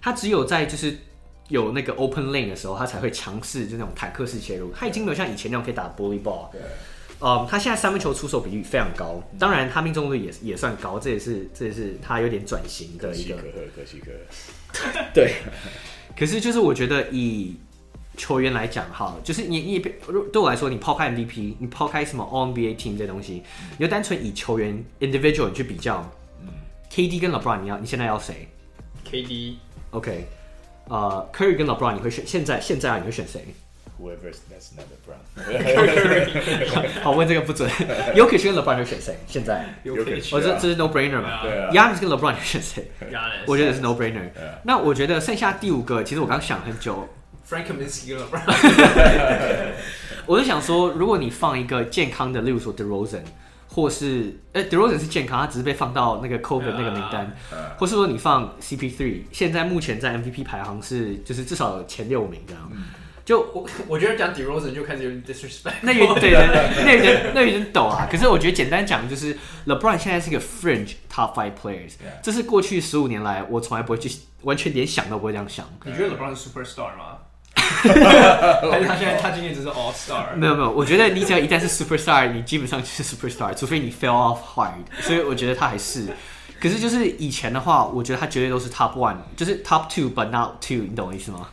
[0.00, 0.96] 他只有在就是
[1.48, 4.72] 有那个 open lane 的时候，他才会强势就那种坦克式切入。
[4.72, 6.48] 他已经没有像以前那种可以打 bully ball。
[7.20, 13.36] 呃，他现在三分球出手比率非常高，当然他命中率也也算高，这也是这也是他有点转型的一个。
[13.36, 15.04] 可喜可贺，可喜可贺。
[15.12, 15.34] 对，
[16.16, 17.56] 可是就是我觉得以
[18.16, 23.42] 球员来讲哈，就是你你对我来说，你抛开 MVP，你抛开什么 All NBA Team 这东西，
[23.78, 26.48] 你就单纯以球员 Individual 去比较，嗯
[26.90, 28.48] ，KD 跟 LeBron，你要你现在要谁
[29.10, 30.26] ？KD，OK，
[30.88, 33.44] 呃，Curry 跟 LeBron，你会选现在现在啊你会选谁
[34.00, 35.20] ？Whoever that's not LeBron。
[37.02, 37.68] 好，问这个不准。
[38.14, 39.18] Jokic 跟 LeBron 会选谁？
[39.26, 41.42] 现在？Jokic，我这这是 no brainer 嘛？
[41.42, 41.70] 对啊。
[41.70, 42.90] Giannis 跟 LeBron 会选谁？
[43.46, 44.30] 我觉得是 no brainer。
[44.64, 47.08] 那我觉得剩下第五个，其实我刚想很久。
[47.46, 48.40] Frank Kaminsky 跟 LeBron。
[50.26, 53.22] 我就想说，如果你放一个健康的，例如说 DeRozan，
[53.68, 57.36] 或是哎 DeRozan 是健康，他只是被放到那个 COVID 那个名单，
[57.76, 62.70] 或是说你放 CP3，现在目前在 MVP 排行是就是至少前六名这样。
[63.30, 68.08] 就我 我觉得讲 DeRozan 就开始有点 disrespect，那有对对对，那有点那有点抖啊。
[68.10, 74.10] 可是我觉得简单讲就是 LeBron 现在是一个 fringe top five players，这是过去十五年来我从来不会去
[74.42, 75.64] 完全连想都不会这样想。
[75.84, 77.18] 你觉得 LeBron 是 superstar 吗？
[77.84, 80.34] 但是他现在他今年只是 all star？
[80.34, 84.72] 没有没有，我觉得你只要一旦是 superstar，你基本上就是 superstar，除非你 fell off hard。
[85.02, 86.08] 所以我觉得他还是，
[86.60, 91.48] 可是就是以前的话，我觉得他绝对都是 top one，就是 top two but not two，你懂我意思吗？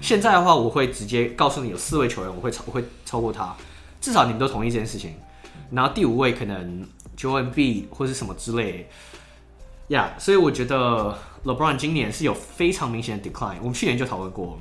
[0.00, 3.54] 现在的话，我会直接告诉你，有四位球员，我会超我会超过他，
[4.00, 5.14] 至少你们都同意这件事情。
[5.70, 8.88] 然后第五位可能 Joel b 或是什么之类，
[9.88, 13.56] 呀、yeah，所以我觉得 LeBron 今年是有非常明显的 decline。
[13.60, 14.58] 我们去年就讨论过，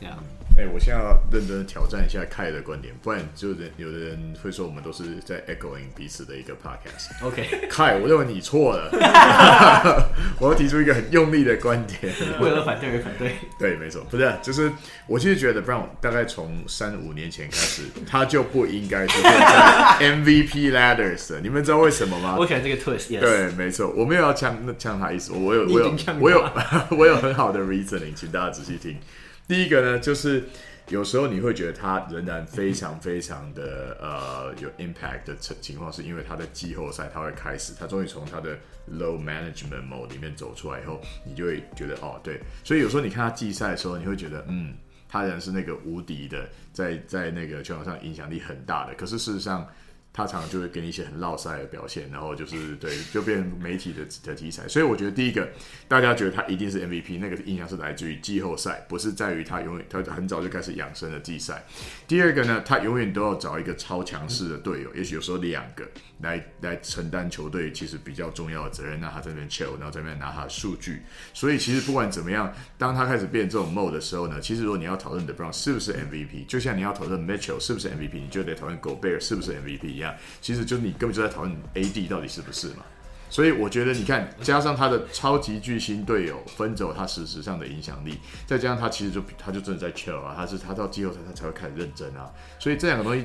[0.00, 0.18] 呀。
[0.60, 7.24] 哎、欸，我现在要认真挑战一下凯的观点，不然就人有的人会说我们都是在 echoing 彼此的一个 podcast。
[7.26, 8.90] OK，凯，我认为你错了，
[10.38, 12.12] 我要提出一个很用力的观点。
[12.42, 13.36] 为了反对而反对。
[13.58, 14.70] 对，没错，不是，就是
[15.06, 21.40] 我其实觉得 Brown 大概从三五年前开始，他就不应该出现在 MVP ladders。
[21.40, 22.36] 你们知道为什么吗？
[22.38, 23.18] 我喜欢这个 twist。
[23.18, 26.44] 对，没错，我没有要呛呛他意思，我有我有我有
[26.90, 28.98] 我有很好的 reasoning，请大家仔细听。
[29.50, 30.44] 第一个呢，就是
[30.90, 38.56] 有时候你会觉得他仍然非常非常的呃有 impact 的情情况，是因为他的季后赛他会开始，他终于从他的
[38.88, 44.72] low management mode 里面走出来以后，你就会觉得哦对，所以有时候你看他季赛的时候，你会觉得嗯，
[45.08, 49.66] 他仍然是那个无敌的，在在那个球场上影响力很大的，可是事实上。
[50.12, 54.66] 他常常就会给你一些很落赛的表现，然后就是 对，就变媒体的的题材。
[54.66, 55.48] 所以我觉得第一个，
[55.86, 61.64] 大家觉得他一定是 MVP，那个印象是来自于季后赛，不是在于他永远他很早就开始养生的季赛。
[62.08, 65.88] 第二个呢，他永远都要找一个超强势的队友，也许有时候两个
[66.20, 71.02] 来来承担球队其实比较重要的责任，让他在那边 chill，然后在那边拿他的数据。
[71.32, 79.99] 所以其实不管怎么样，当他开始变这种 mode 的时候呢，其实如果你要讨论 LeBron 是不是 MVP，就像你要讨论 Mitchell 是不是 MVP，你就得讨论 Gobert 是不是 MVP。
[80.40, 82.84] 其实就你根本就在讨论 AD 到底是不是嘛，
[83.28, 93.24] 所以我觉得你看，加上他的超级巨星队友分走他事实上的影响力，再加上他其实就他就真的在 chill 啊，他是他到季后赛他才会开始认真啊，所以这两个东西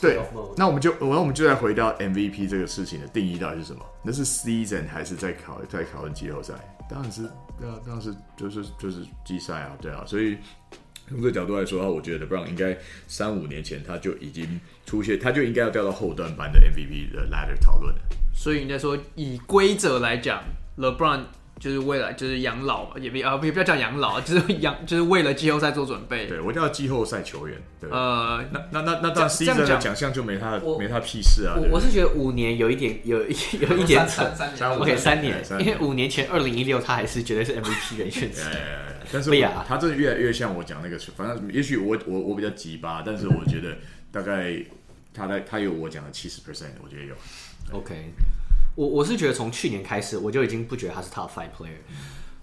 [0.00, 0.18] 对，
[0.56, 3.84] 那我们就那我们就再回到 MVP 这个事情的定义到底是什么？
[4.02, 6.54] 那是 season 还是在考在考虑季后赛？
[6.88, 7.22] 当然是
[7.58, 10.38] 对啊，当然是就是就是季赛啊，对啊，所以。
[11.10, 18.00] 从这角度来说的话，我觉得 LeBron 应该三五年前他就已经出现，他就应该要掉到后段班的 MVP 的 ladder 讨论了。
[18.32, 20.42] 所以应该说，以规则来讲
[20.78, 21.24] ，LeBron
[21.60, 26.26] 就是为了就是养老，也不啊也不要叫养老， 就是养就是为了季后赛做准备。
[26.26, 27.56] 对，我叫季后赛球员。
[27.78, 31.54] 对呃，那那那那当然 season 的奖项就没他没他屁事啊。
[31.56, 38.42] 我我是觉得五年有一点有一有一点扯三年，OK 三年，因为五年前二零一六他还是绝对是 MVP 的选手。
[39.12, 39.30] 但是
[39.68, 43.76] 他真的越来越像我讲那个，反正也许我我我比较急吧，但是我觉得
[44.10, 44.54] 大概
[45.12, 47.14] 他在他有我讲的七十 percent，我觉得有。
[47.72, 47.94] OK，
[48.74, 51.78] 我我是觉得从去年开始我就已经不觉得他是 top five player，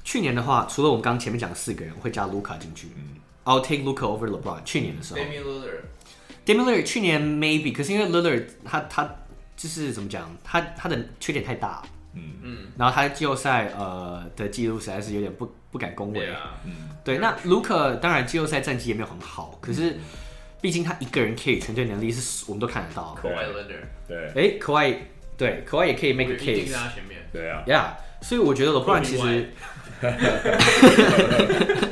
[0.03, 2.87] 去年的话，除了我们刚刚前面讲的四个人，我会加卢卡进去。
[2.95, 4.63] 嗯，I'll take Luca over LeBron。
[4.63, 9.09] 去年的时候，Damian Lillard，Damian Lillard 去年 maybe，可是因为 Lillard 他他
[9.55, 11.83] 就是怎么讲，他他的缺点太大。
[12.13, 16.27] 嗯嗯，然后他季后赛呃的记录实在是有点不不敢恭维。
[16.27, 17.19] Yeah, 嗯，对。
[17.19, 19.97] 那卢卡当然季后赛战绩也没有很好，可是
[20.59, 23.15] 毕竟他一个人可以全队能力是我们都看得到。
[23.21, 24.27] Kawhi Leonard，对。
[24.29, 24.97] 哎，Kawhi，
[25.37, 26.75] 对，Kawhi 也可以 make a case。
[27.31, 27.63] 对啊。
[27.67, 27.91] Yeah，
[28.25, 29.51] 所以我觉得 LeBron 其实，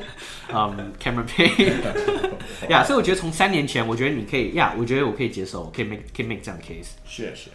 [0.53, 6.93] 嗯，Cameron Payne，Yeah， 所以我觉得从三年前，我觉得你可以，Yeah，我觉得我可以接受，可以 make，可以 make 这样的 case。
[7.05, 7.49] 是是。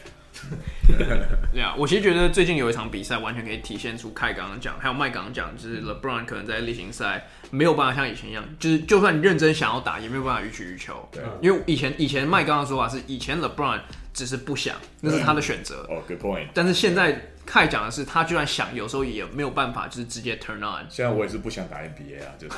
[1.53, 11.07] 对啊，我其实觉得最近有一场比赛，完全可以体现出凯刚刚讲，还有麦刚刚讲，就是 LeBron 可能在例行赛没有办法像以前一样，就是就算你认真想要打，也没有办法予取予求。
[11.12, 13.81] 对，因为以前以前麦刚刚说法是，以前 LeBron
[14.12, 15.87] 只是不想，那是他的选择。
[15.88, 16.49] 哦，Good point。
[16.55, 20.87] 但是现在凯讲的是，他居然想，有时候也没有办法，就是直接 turn on。
[20.88, 22.55] 现在我也是不想打 NBA 啊，就是。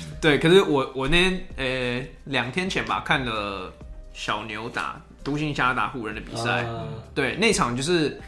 [0.20, 3.72] 对，可是我我那天呃两天前吧看了
[4.12, 5.00] 小牛打。
[5.24, 6.82] 独行侠打湖人的比赛，uh,
[7.14, 8.20] 对那场就是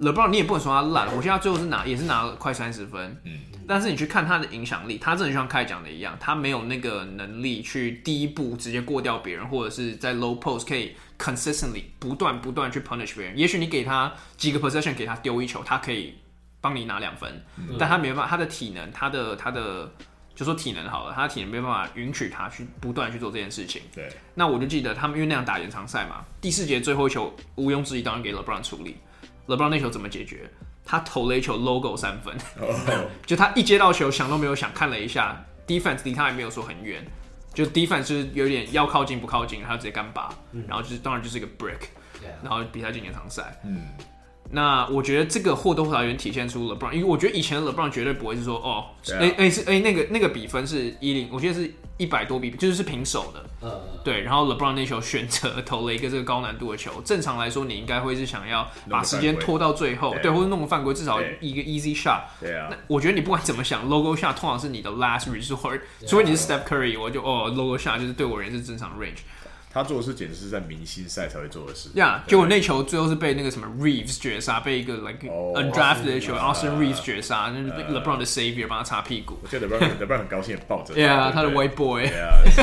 [0.00, 13.36] LeBron，你也不能说他烂，我现在最后是拿也是拿了快三十分，嗯，但是你去看他的影响力，他真的就像凯讲的一样，他没有那个能力去第一步直接过掉别人，或者是在 low post 可以 consistently 不断不断去 punish 别人。
[13.36, 16.14] 也许你给他几个 possession，给他丢一球，他可以
[16.60, 19.92] 帮你拿两分，嗯，但他没办法，他的体能，他的他的。
[20.32, 23.82] 就说体能好了，他的体能没办法允许他去不断去做这件事情。
[23.94, 28.96] 对，那我就记得他们因为那样打延长赛嘛，第四节最后一球毋庸置疑当然给 LeBron 处理。
[29.54, 30.48] LeBron 那球怎么解决？
[30.84, 32.74] 他投了一球 logo 三分，oh.
[33.26, 37.04] 就他一接到球想都没有想，看了一下 defense 离他也没有说很远，
[37.54, 42.32] 就 defense 就是有点要靠近不靠近，他就直接干拔，嗯、然后就是当然就是一个 yeah.
[42.42, 43.60] 然后比赛进延长赛。
[43.64, 43.82] 嗯。
[44.52, 48.86] 那我觉得这个或多或少有点体现出 LeBron，因为我觉得以前的 LeBron 绝对不会是说哦，
[49.18, 53.44] 哎哎、啊、是哎、欸、那个那个比分是一零，我记得是一百多比，就是是平手的。
[53.62, 53.70] 嗯，
[54.02, 54.22] 对。
[54.22, 62.22] 然后 LeBron 那球选择投了一个这个高难度的球，正常来说你应该会是想要把时间拖到最后，对，或者弄个犯规，至少一个 easy shot。
[62.40, 62.68] 对啊。
[62.70, 69.20] 那我觉得你不管怎么想，logo shot 通常是你的 last resort，除非你是 Steph Curry，我就哦 logo shot 就是对我而言是正常 range。
[69.72, 71.90] 他做的事简直是在明星赛才会做的事。
[71.94, 79.38] 呀，结果那球最后是被那个什么 Reeves 绝杀，被一个 like undrafted 的球 Austin Reeves 绝杀，那是 LeBron 的 savior 帮他擦屁股。
[79.40, 80.92] 我记得 LeBron，LeBron 很高兴，抱着。
[80.94, 82.10] Yeah，他的 White Boy。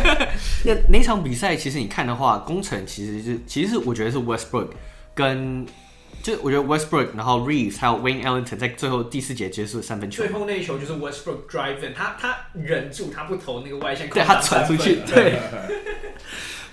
[0.66, 4.72] 那那场比赛其实你看的话，工程其实是其实是我觉得是 Westbrook
[5.16, 5.66] 跟
[6.22, 10.24] 就我觉得 Westbrook，然后 Reeves 还有 Wayne Ellington 在最后第四节结束三分球。
[10.24, 15.40] 最后那一球就是 Westbrook drive in，他他忍住他不投那个外线，对他传出去，对。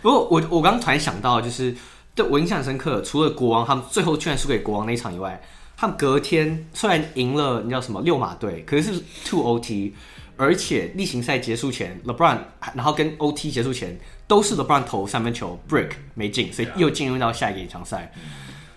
[0.05, 1.75] 不过我我刚突然想到，就是
[2.15, 5.41] 对我印象深刻，除了国王他们最后居然输给国王那一场以外，
[5.79, 9.93] 他们隔天虽然赢了，你知道什么六马队，可是是 two OT，
[10.37, 12.37] 而且例行赛结束前，LeBron
[12.75, 18.13] 然后跟 OT 结束前都是 LeBron 投三分球 break 没进，所以又进入到下一个延长赛。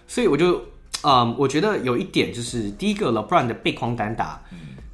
[0.08, 0.64] 所以我就
[1.04, 4.42] 嗯，我觉得有一点就是第一个 LeBron 的背框单打。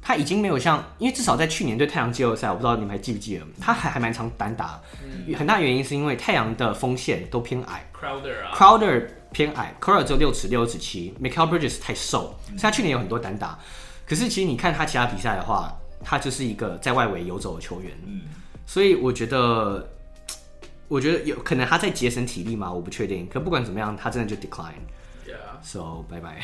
[0.06, 13.58] 他已经没有像，因为至少在去年对太阳季后赛，我不知道你们还记不记得，他还还蛮常单打，嗯，很大原因是因为太阳的锋线都偏矮，Crowder 啊，Crowder 偏矮，Crowder 只有六尺六尺七 m i c h a e l Bridges 太瘦，所以他去年有很多单打，
[14.06, 18.20] 可是其实你看他其他比赛的话，他就是一个在外围游走的球员，嗯，
[18.66, 19.88] 所以我觉得，
[20.86, 24.74] 我觉得有可能他在节省体力嘛，我不确定，可不管怎么样，他真的就 decline。
[25.64, 26.42] So 拜拜。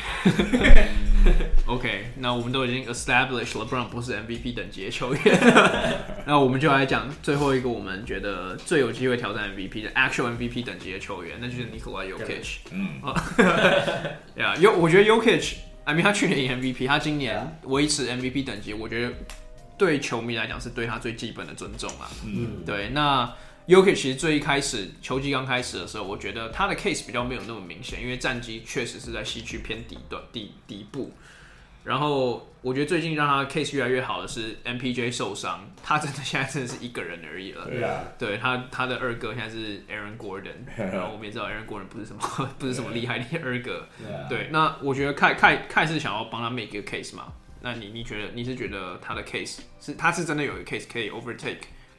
[1.67, 5.21] OK，那我们都已经 established 了，LeBron 不是 MVP 等级的球员。
[6.25, 12.57] 那我们就来讲最后一个我们觉得最有机会挑战 MVP 的 actual MVP 等级的球员，那就是 Nikola Jokic。
[12.71, 12.99] 嗯，
[14.35, 19.13] 呀，有我觉得 Jokic，I mean 他去年赢 MVP，他今年维持 MVP 等级，我觉得
[19.77, 22.09] 对球迷来讲是对他最基本的尊重啊。
[22.25, 23.31] 嗯，对，那。
[23.67, 31.11] Jokic 其实最一开始球季刚开始的时候，我觉得他的 case 比较没有那么明显，因为战绩确实是在西区偏底端底底部。
[31.83, 37.65] 然后我觉得最近让他 case 越来越好的是 MPJ 受伤，他真的现在真的是一个人而已了。
[37.65, 42.21] 对啊，对他他的二哥现在是 Aaron Gordon， 然后我们也知道 Aaron Gordon 不是什么
[42.59, 43.87] 不是什么厉害的二哥。
[44.29, 47.33] 对，那我觉得凯凯凯是想要帮他 make 一个 case 嘛？
[47.61, 51.09] 那你你觉得你是觉得他的 case 是他是真的有一个 case 可以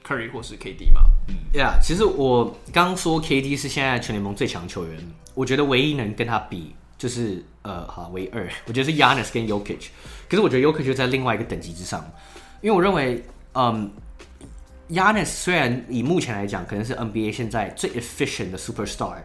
[0.02, 1.02] overtake？Curry 或是 KD 嘛？
[1.28, 4.98] 嗯，Yeah，其实我刚刚说 KD 是现在全联盟最强球员，
[5.34, 9.88] 我觉得唯一能跟他比就是呃，好，唯二， 我觉得是 Giannis 跟 Yokich，。
[10.28, 12.04] 可是我觉得 Jokic 就在另外一个等级之上，
[12.60, 13.22] 因为我认为，
[13.54, 13.90] 嗯
[14.90, 19.16] ，Giannis 虽然以目前来讲可能是 NBA 现在最 efficient 的 superstar，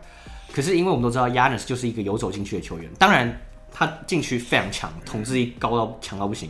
[0.54, 3.40] 可是因为我们都知道 Giannis 就是一个游走进去的球员，当然。
[3.70, 6.50] 他禁区非常强，统治力高到强到不行。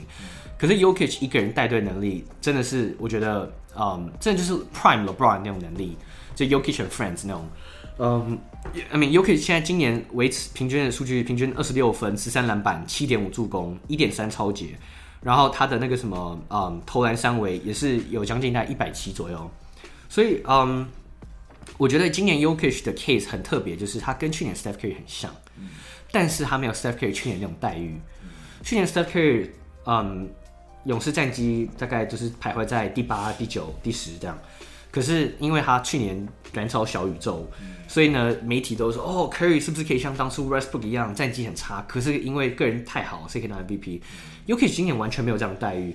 [0.57, 5.95] 可是 Yokich 一个人带队能力真的是，我觉得，嗯，这就是 Prime LeBron 那种能力，
[6.35, 7.47] 就 Jokic and Friends 那种。
[7.99, 8.37] 嗯
[8.91, 14.77] ，I mean，Yokich 现在今年维持平均的数据，平均二十六分、十三篮板、七点五助攻、一点三抄截，
[15.21, 19.49] 然后他的那个什么，嗯，投篮三围也是有将近在一百七左右。
[20.07, 20.87] 所以，嗯，
[21.77, 25.31] 我觉得今年 Yokich 的 case 很特别，就是他跟去年 Steph Curry 很像，
[26.11, 27.99] 但是他没有 Steph Curry 去年那种待遇。
[28.63, 29.49] 去年 Steph Curry，
[29.87, 30.29] 嗯，
[30.87, 34.35] 勇士战绩大概就是徘徊在第八、第九、第十这样。
[34.89, 37.45] 可是因为他去年赶超小宇宙，
[37.87, 41.85] 所以呢，媒体都说哦，Curry 是不是可以像当初 Westbrook 一样战绩很差？
[41.87, 44.01] 可是因为个人太好，所以可以拿 MVP。
[44.47, 45.93] Jokic 今年完全没有这样的待遇。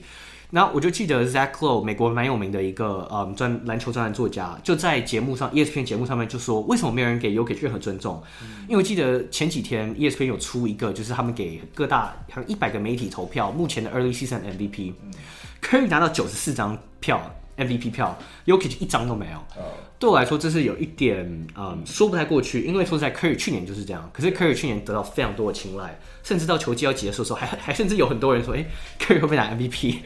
[0.53, 8.23] 然后我就记得 Zach Lowe 美国蛮有名的一个嗯专篮球专栏作家，就在节目上 ESPN 节目上面就说，为什么没有人给 Jokic 任何尊重？
[8.69, 17.19] 因为我记得前几天 ESPN 有出一个，就是他们给各大像一百个媒体投票，目前的 Early Season MVP，Curry 拿到九十四张票。
[17.57, 19.39] MVP 票，Jokic 一张都没有。
[19.57, 19.73] Oh.
[19.99, 24.11] 对我来说，这是有一点嗯说不太过去，因为说实在，Curry 去年就是这样。
[24.13, 28.65] 可是 Curry 去年得到非常多的青睐，甚至到球季要结束的时候，还还甚至有很多人说，哎
[28.99, 29.99] ，Curry 会不会拿 MVP？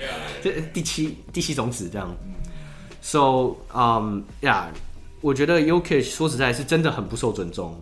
[0.43, 2.15] 这第七第七种子这样。
[3.01, 4.69] So，嗯呀，
[5.21, 7.81] 我觉得 Jokic 说实在是真的很不受尊重。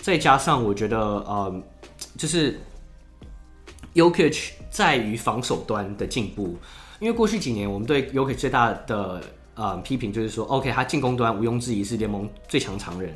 [0.00, 0.98] 再加上我觉得，
[1.28, 1.62] 嗯，
[2.16, 2.60] 就是
[3.94, 6.56] Jokic 在于防守端的进步。
[7.00, 9.22] 因为过去几年，我们对 Jokic 最大的
[9.54, 13.12] 呃批评就是说，OK，他进攻端毋庸置疑是联盟最强常人，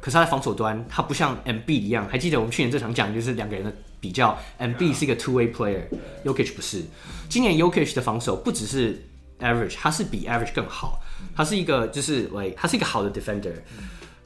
[0.00, 2.08] 可是他在防守端，他不像 Embiid 一样。
[2.08, 6.84] 还记得我们去年这场讲就是两个人的比较，Embiid 是一个 two way player，Jokic 不是。
[7.28, 9.04] 今年 Jokic 的防守不只是
[9.40, 11.00] average，他是比 average 更好，
[11.34, 13.54] 他是一个就是喂，他是一个好的 defender。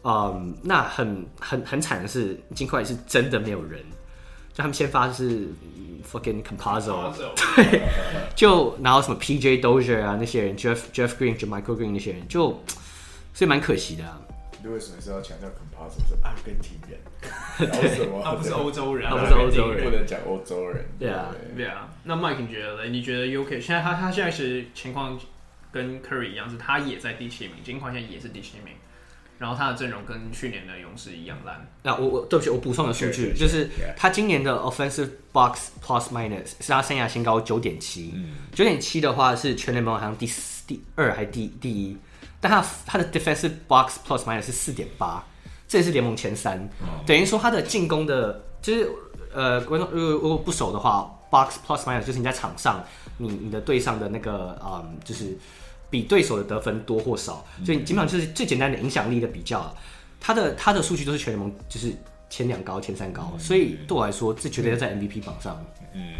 [0.05, 3.83] 嗯，那很很很惨的是，金块是真的没有人。
[4.59, 5.47] 就他们先发是
[6.05, 7.13] fucking Composo，
[7.55, 7.81] 对，
[8.35, 12.61] 就然后什么 PJ Dozier 啊那些人，Jeff Jeff Green、JaMychal Green 那些人，就
[13.33, 14.21] 所以蛮可惜的啊。
[14.61, 16.99] 你为什么是要强调 Campazzo 是阿根廷人？
[18.25, 20.85] 他不是欧洲人，他不是欧洲人，不能讲欧洲人。
[20.99, 21.89] 对啊，对啊。
[22.03, 22.87] 那 Mike 你觉得呢？
[22.87, 25.17] 你觉得 UK 现在他他现在是情况
[25.71, 28.75] 跟 Curry 一样，是他也在第七名，金块现在也是第七名。
[29.39, 31.65] 然后他的阵容跟去年的勇士一样烂。
[31.83, 38.13] 那我我对不起，我补充的数据，就是他今年的 offensive box plus minus 是他生涯新高九点七，
[38.53, 41.97] 九点七的话是全联盟好像第四、第二还是第第一，
[42.41, 45.25] 但他他的 defensive box plus minus 是四点八，
[45.69, 46.69] 这也是联盟前三，
[47.07, 48.91] 等于说他的进攻的，就是
[49.33, 52.85] 呃观众如果如果不熟的话，box plus minus 就是你在场上
[53.19, 55.39] 你你的队上的那个嗯就是。
[55.91, 59.75] 比对手的得分多或少，所以基本上就是最简单的影响力的比较。
[60.21, 61.93] 他的他的数据都是全联盟就是
[62.29, 65.65] 前两高、前三高，所以对我来说，这绝对要在 MVP 榜上。
[65.95, 66.13] 嗯，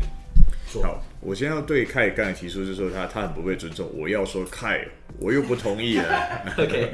[0.83, 4.87] 好，我先要对凯刚才提出，就是说他他很不被尊重，我要说凯，
[5.19, 6.55] 我又不同意了。
[6.57, 6.93] OK，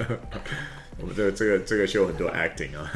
[1.01, 2.91] 我们这个这个这个秀很多 acting 啊，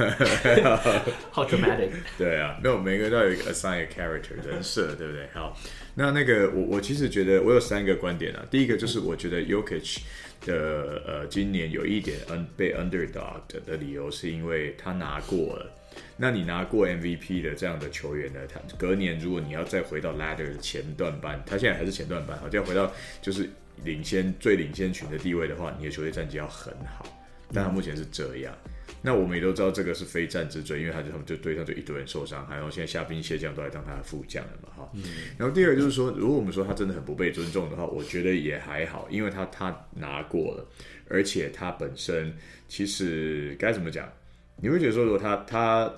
[1.30, 1.90] 好 dramatic。
[2.16, 5.28] 对啊，没有每个人都有一个 assign a character 人设，对不对？
[5.34, 5.57] 好。
[5.94, 8.46] 那那个我我其实觉得我有三个观点啊。
[8.51, 9.99] 第一个就是我觉得 Yokich
[10.46, 15.74] 的呃今年有一点 un 被 underdog 的理由是因为他拿过了。
[16.16, 23.51] 那你拿过 MVP 的这样的球员呢，他隔年如果你要再回到 ladder 的前段班，他现在还是前段班，好，就要回到就是
[23.82, 27.05] 领先最领先群的地位的话，你的球队战绩要很好。
[27.53, 28.57] 但他目前是这样。
[29.01, 34.90] 那我们也都知道这个是非战之罪，因为他就他们就对上就一堆人受伤，还有现在虾兵蟹将都来当他的副将了嘛，哈。
[34.94, 35.03] 嗯、
[35.38, 40.66] 然后第二个就是说，如果我们说他真的很不被尊重的话，我觉得也还好，因为他他拿过了，
[41.09, 42.34] 而且他本身
[42.66, 44.11] 其实该怎么讲？
[44.57, 45.92] 你会觉得说，如果他他。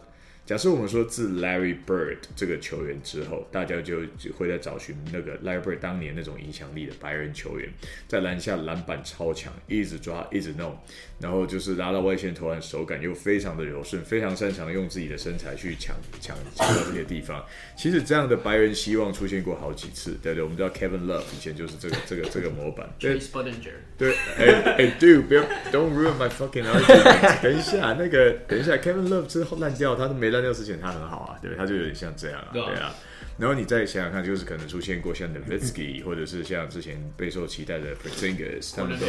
[0.50, 4.00] 假设我们说自 Larry Bird 这个球员之后，大家就
[4.36, 7.68] 会在找寻那个 Larry Bird 当年那种影响力的白人球员，
[8.08, 10.76] 在篮下篮板超强，一直抓，一直弄，
[11.20, 17.46] 然后就是拉到外线投篮手感又非常的柔顺，非常擅长用自己的身材去抢抢抢到这些地方。
[17.76, 22.92] 其实这样的白人希望出现过好几次，对对，我们知道 Kevin Love 以前就是这个这个这个模板。
[23.96, 27.38] 对哎哎，Dude，不要，Don't ruin my fucking argument。
[27.40, 30.39] 等一下，那个等一下，Kevin Love 之后烂掉，他都没烂。
[30.42, 32.94] 那之前他很好啊，对，他就有点像这样啊，对啊。
[33.38, 39.06] 然后你再想想看，就是可能出现过像 Levitsky，或者是像之前备受期待的 Porzingis，他们都，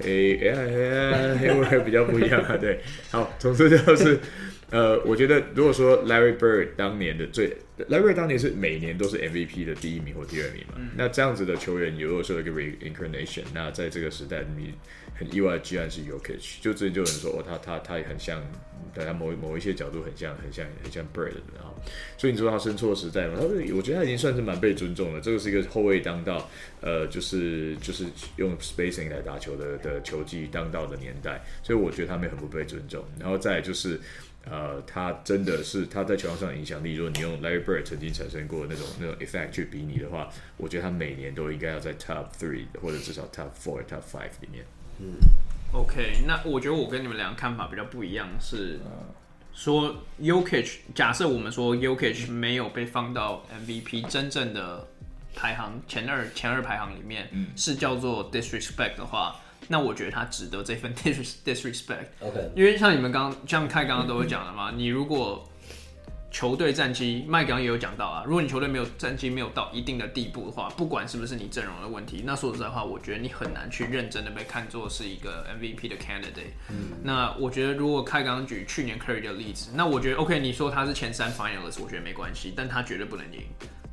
[0.00, 2.80] 哎哎哎，Hayward 比较不一样啊，对。
[3.10, 4.18] 好，总之就是
[4.70, 7.56] 呃，我觉得如果说 Larry Bird 当年的最
[7.88, 14.74] ，Larry Bird 当年是每年都是 MVP 的第一名或第二名嘛，嗯、那这样子的球员有的时候一个 reincarnation，那在这个时代你。
[15.12, 18.42] 很意外，居然是 Yokich 就之前就有人说，哦，他他他也很像，
[18.94, 21.72] 大家某某一些角度很像，很像很像 Bird 的啊。
[22.18, 23.34] 所以你说他生错时代嘛？
[23.38, 25.20] 他我觉得他已经算是蛮被尊重了。
[25.20, 26.48] 这个是一个后卫当道，
[26.80, 28.04] 呃，就是就是
[28.36, 33.04] 用 spacing 来打球的的球技当道的年代，所以我觉得他们很不被尊重。
[33.18, 33.98] 然后再就是，
[34.44, 44.64] 呃，他真的是他在球场上的影响力，如果你用 Larry Bird 曾经产生过那种那种 effect 去比拟的话，我觉得他每年都应该要在 top three 或者至少 top four、top five 里面。
[44.98, 45.14] 嗯
[45.72, 48.80] ，OK，那我觉得我跟你们两个看法比较不一样，是
[49.52, 54.86] 说 Jokic，假设我们说 Jokic 没有被放到 MVP 真正的
[55.34, 59.36] 排行前二前二排行里面，嗯、是叫做 disrespect 的话，
[59.68, 62.06] 那我觉得他值得这份 disrespect。
[62.20, 65.49] OK，因为像你们刚像凯刚刚都有讲了嘛，嗯、你如果
[66.30, 68.22] 球队战绩，麦刚刚也有讲到啊。
[68.24, 76.52] 如果你球队没有战绩，没有到一定的地步的话，不管是不是你阵容的问题，那说实在话，我觉得你很难去认真的被看作是一个 MVP 的 candidate。
[76.68, 83.42] 嗯，那我觉得如果开刚举去年 Curry 的例子，那我觉得 OK，你说他是前三 finalist，我觉得没关系，但他绝对不能赢。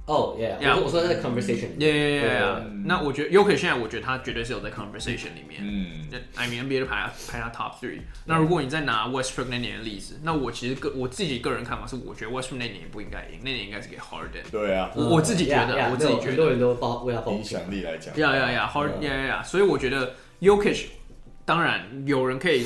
[0.08, 7.99] 哦，yeah，我说在 conversation，yeah，yeah，yeah，Yeah，那我觉得 Jokic 现在我觉得他绝对是有在 conversation 里面，嗯，I mean NBA 都排排他 top three。
[8.26, 14.49] 那如果你再拿 Westbrook 那年的例子，那我其实个我自己个人看法是，我觉得 Westbrook 那年不应该赢，那年应该是给 Harden。
[14.49, 20.86] 对啊，我我自己觉得，我自己觉得，很多人都报为他报影响力来讲，yeah，yeah，yeah，Harden，yeah，yeah，所以我觉得 Jokic
[21.43, 22.66] 当然有人可以。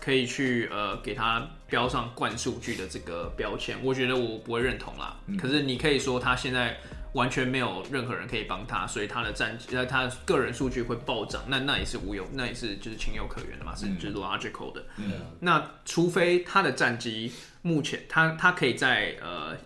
[0.00, 5.16] 可以去呃给他标上灌数据的这个标签，我觉得我不会认同啦。
[5.26, 6.78] 嗯、可是你可以说他现在
[7.14, 14.84] 完全没有任何人可以帮他，所以他的战绩在他个人数据会暴涨，那那也是无有，那也是就是情有可原的嘛，是就是 logical 的。
[14.98, 19.56] 嗯、那除非他的战绩目前他他可以在呃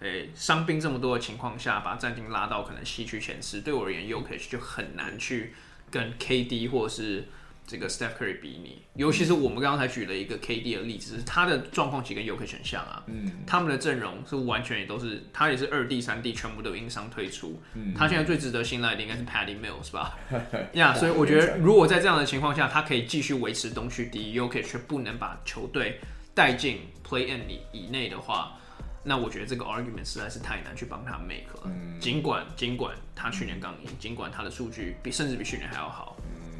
[0.00, 5.54] 诶伤兵这么多的情况下，把战绩拉到可能西区前十，对我而言，Jokic 就很难去
[5.92, 7.28] 跟 KD 或者是。
[7.66, 13.02] 这个 Steph Curry 比你，尤其是我们刚刚才举了一个 KD 的例子，是他的状况其实跟 Jokic 很像啊。
[13.06, 17.60] 嗯，他们的阵容是完全也都是，他也是二 D、三 D 全部都因伤退出。
[17.74, 20.18] 嗯，他现在最值得信赖的应该是 Patty Mills 吧？
[20.74, 26.00] 呀，yeah, 所以我觉得如果在这样的情况下，他可以继续维持东区第一，Jokic 却不能把球队
[26.34, 28.58] 带进 Play In 以以内的话，
[29.04, 31.62] 那我觉得这个 argument 实在是太难去帮他 make 了。
[31.64, 36.16] 嗯，尽管尽管他去年刚赢，尽管他的数据比甚至比去年还要好。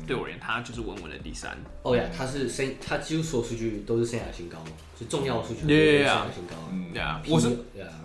[0.07, 1.57] 对我而言，他就是稳稳的第三。
[1.82, 4.59] 哦呀，他是生，他几乎所有数据都是生涯新高，
[4.98, 6.55] 就重要的数据都是生涯新高。
[6.92, 7.57] 对啊，我是，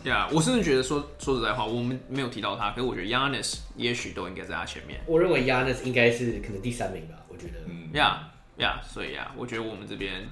[0.04, 5.02] 对啊，我甚至觉得说说实在话，我们没有提到他，可是我觉得 Giannis 也许都应该在他前面。
[5.06, 7.54] 我认为 Giannis 应该是可能第三名吧，我觉得。
[7.68, 10.28] 嗯，呀呀，所以呀，我觉得我们这边。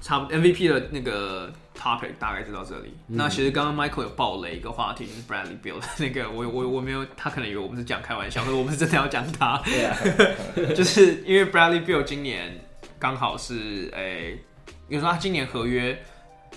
[0.00, 2.94] 差 MVP 的那个 topic 大概就到这里。
[3.08, 9.60] 嗯、那其实刚刚 Michael 有爆雷一个话题，就是 Bradley b i l l 的那个，我我我没有，他可能以为我们是讲开玩笑，可是我们是真的要讲他。
[9.64, 9.96] 对啊，
[10.74, 12.58] 就是因为 Bradley b i l l 今年
[12.98, 14.38] 刚好是诶，
[14.88, 16.02] 比如说他今年合约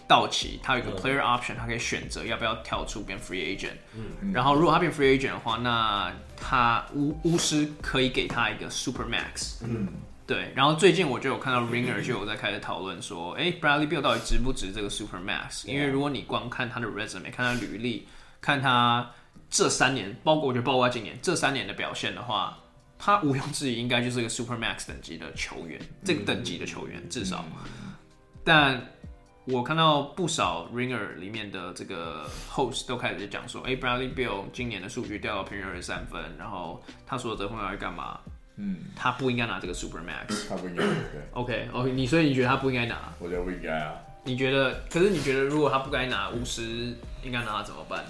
[0.08, 3.78] 到期，他有一个 player option，他可以选择要不要跳出变 free agent。
[3.96, 4.32] 嗯。
[4.34, 9.64] 然后如果他变 free agent 的话，那他巫巫师可以给他一个 super max。
[9.64, 9.88] 嗯。
[10.26, 15.68] 对，然后最近我就有看到 Ringer 就有在开始讨论说，哎，Bradley Beal 到底值不值这个 Super Max？
[15.68, 18.08] 因为如果你光看他的 resume，看他履历，
[18.40, 19.12] 看他
[19.50, 22.58] 这三年，包括我觉得包括今年这三年的表现的话，
[22.98, 27.44] 他毋庸置疑应该就是一个 Super Max 等级的球员，这个等级的球员至少。
[28.46, 28.82] 但
[29.44, 38.18] 我看到不少 Ringer 里面的这个 host 都开始讲说，哎，Bradley Beal 今年的数据掉到平均二十三分，然后他说得分要干嘛？
[38.58, 40.84] 嗯，他不应该拿这个 Super Max，他不应该。
[40.84, 40.94] 对
[41.32, 43.14] ，OK OK，你所以你觉得他不应该拿？
[43.20, 43.96] 我觉得不应该啊。
[44.24, 44.82] 你觉得？
[44.90, 48.06] 可是你觉得如果他不该拿巫师，应该拿他怎么办？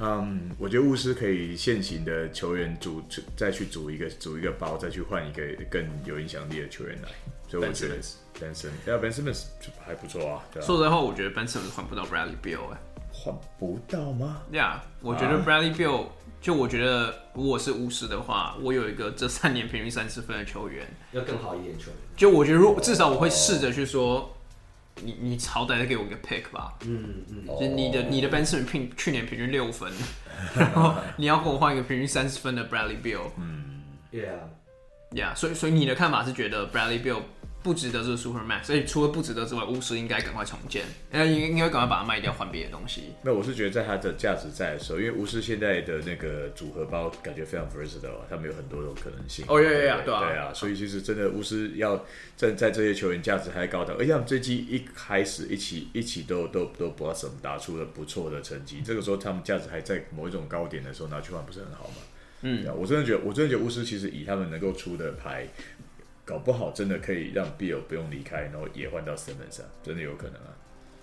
[0.00, 3.02] 嗯，我觉得巫师可以现行的球员组，
[3.36, 7.08] 再去组一个组一个包，再去换一个更有影响力的球员来。
[7.48, 7.94] 所以我觉得
[8.38, 9.44] Ben Simmons，对啊，Ben Simmons
[9.84, 10.44] 还不错啊。
[10.60, 12.78] 说实在话，我觉得 Ben Simmons 换不到 Bradley Bill 哎。
[13.12, 14.42] 换不到吗？
[14.52, 16.06] 呀，yeah, 我觉得 Bradley b i l l。
[16.40, 21.96] 就我觉得，如果是巫师的话，我有一个这三年平均三十分的球员，要更好一点球员。
[22.16, 24.34] 就我觉得，如至少我会试着去说，
[25.02, 26.74] 你你好歹再给我一个 pick 吧。
[26.86, 27.46] 嗯嗯。
[27.46, 29.92] 就你的你的 Ben Simmons 平去年平均六分，
[30.56, 33.32] 然后你要跟我换一个平均三十分的 Bradley b i l l。
[33.36, 33.82] 嗯。
[34.10, 34.38] Yeah。
[35.12, 37.20] Yeah，所以所以你的看法是觉得 Bradley Beal
[37.62, 43.12] 不值得这个 Super Max，所以除了不值得之外，巫师应该赶快重建，应该应该赶快把它卖掉，换别的东西。
[43.22, 49.44] 那我是觉得在它的价值在的时候，因为巫师现在的那个组合包感觉非常 versatile，他们有很多种可能性。
[49.46, 52.02] 哦，对呀，对啊，所以其实真的巫师要
[52.34, 61.96] 在在这些球员价值还高的，而且他们这季一开始一起一起都都都 blossom 打出了不错的成绩，这个时候他们价值还在某一种高点的时候拿去换不是很好吗？
[62.42, 65.46] 嗯，我真的觉得我真的觉得巫师其实以他们能够出的牌。
[66.30, 70.54] 搞不好真的可以让 Beal 不用离开，然后也换到 Simmons 上，真的有可能啊！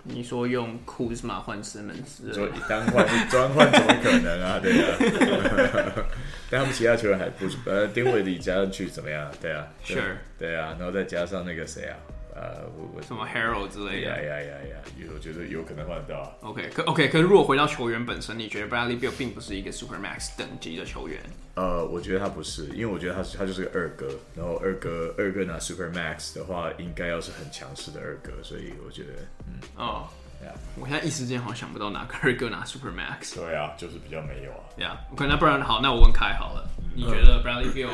[0.03, 4.57] 你说用库兹马换 Simmons，所以单换专换怎么可能啊？
[4.63, 4.97] 对啊，
[6.49, 9.29] 但他们其他球员还不呃丁伟迪加上去怎么样？
[9.41, 11.97] 对啊，Sure，对啊，然后再加上那个谁啊？
[12.39, 12.69] 呃，
[13.01, 16.37] 什么 Harold 之类的，呀呀呀呀，有我觉得有可能换到。
[16.41, 21.19] OK，可 OK，可是如果回到球员本身，你觉得 Bradley Beal 并不是一个 Super Max 等级的球员？
[21.55, 29.13] 呃，我觉得他不是，因为我觉得他他就是个二哥，然后二哥二哥拿 Super Max 的话，应该要是很强势的二哥，所以我觉得，
[29.47, 30.07] 嗯，哦，
[30.45, 33.33] 呀，我现在一时间好像想不到哪个二哥拿 Super Max。
[33.33, 34.61] 对啊，就是比较没有啊。
[34.77, 37.89] 呀，OK，那不然好，那我问凯好了，你觉得 Bradley Beal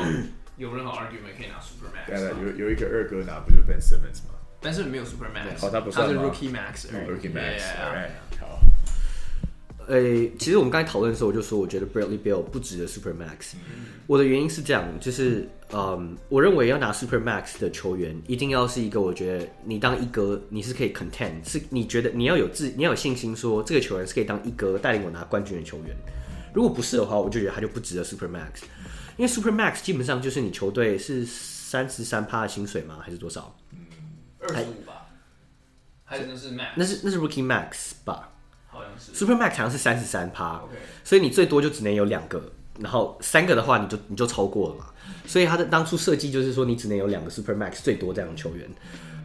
[0.58, 2.06] 有任何 argument 可以拿 Super Max？
[2.06, 4.33] 对啊，有有一个二哥拿，不就 Ben Simmons 吗？
[4.64, 7.60] 但是没有 Super Max，哦，他不是，他是 Rookie Max，嗯，Rookie Max，
[8.40, 8.58] 好。
[9.88, 13.52] 诶，其实我们刚才讨论的时候，我就说，我觉得 Bradley Beal 不值得 Super Max。
[14.06, 25.94] 我的原因是这样，就是，嗯，我认为要拿 Super Max 的球员，一定要是一个，我觉得你当一哥，你是可以 content，是你觉得你要有自，你要有信心，说这个球员是可以当一哥，带领我拿冠军的球员。
[26.54, 28.62] 如果不是的话，我就觉得他就不值得 Super Max。
[29.18, 33.00] 因为 Super Max 基本上就是你球队是三十三趴的薪水吗？
[33.02, 33.54] 还是多少？
[34.48, 35.08] 二十五吧，
[36.04, 36.68] 还有那是 Max？
[36.76, 38.30] 那是那是 Rookie Max 吧？
[38.66, 40.62] 好像是 Super Max 好像是三十三趴，
[41.02, 44.86] 所以你最多就只能有两个，然后三个的话你就你就超过了嘛。
[45.26, 48.68] 所以他的当初设计就是说你只能有两个 Super Max 最多这样的球员。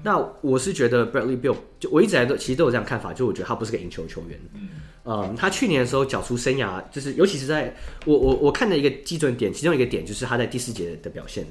[0.01, 4.39] 那我是觉得 Bradley Bill 就我一直来都其实都有这样看法，就我觉得他不是个赢球球员。
[5.03, 11.45] 嗯，他去年的时候缴出生涯就是尤其是在我我我看的一个基准点，其中一个点就是他在第四节的表现。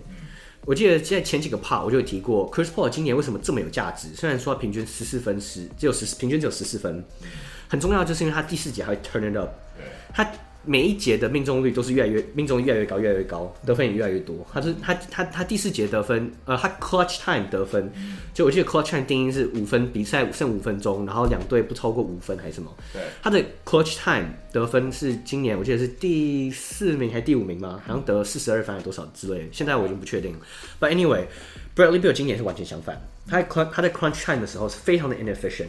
[0.69, 4.09] 我记得在前几个 part 我就有提过，Chris Paul 今年为什么这么有价值？
[4.15, 7.03] 虽然说平均十四分十只有十平均只有十四分，
[7.69, 9.49] 很重要就是因为他第四节还会 turn it up，
[10.13, 10.31] 他。
[10.65, 14.47] 每一节的命中率都是越来越命中率越来越高，越来越高，得分也越来越多。
[14.53, 17.91] 他是他他他第四节得分，呃，他 clutch time 得分，
[18.35, 22.75] 就我记得 clutch time 定义是五分，比赛剩五分钟，然后两队不超过五分还是什么？
[22.93, 27.81] 对，他的 clutch time 得分是今年我记得是第四名还是第五名吗？
[27.87, 30.39] 好像得四十二分还是多少之类的，现在我已经不确定了。
[30.81, 31.25] But anyway。
[31.77, 35.67] Bradley Beal 今年是完全相反，他在他在 crunch time 的时候是非常的 inefficient。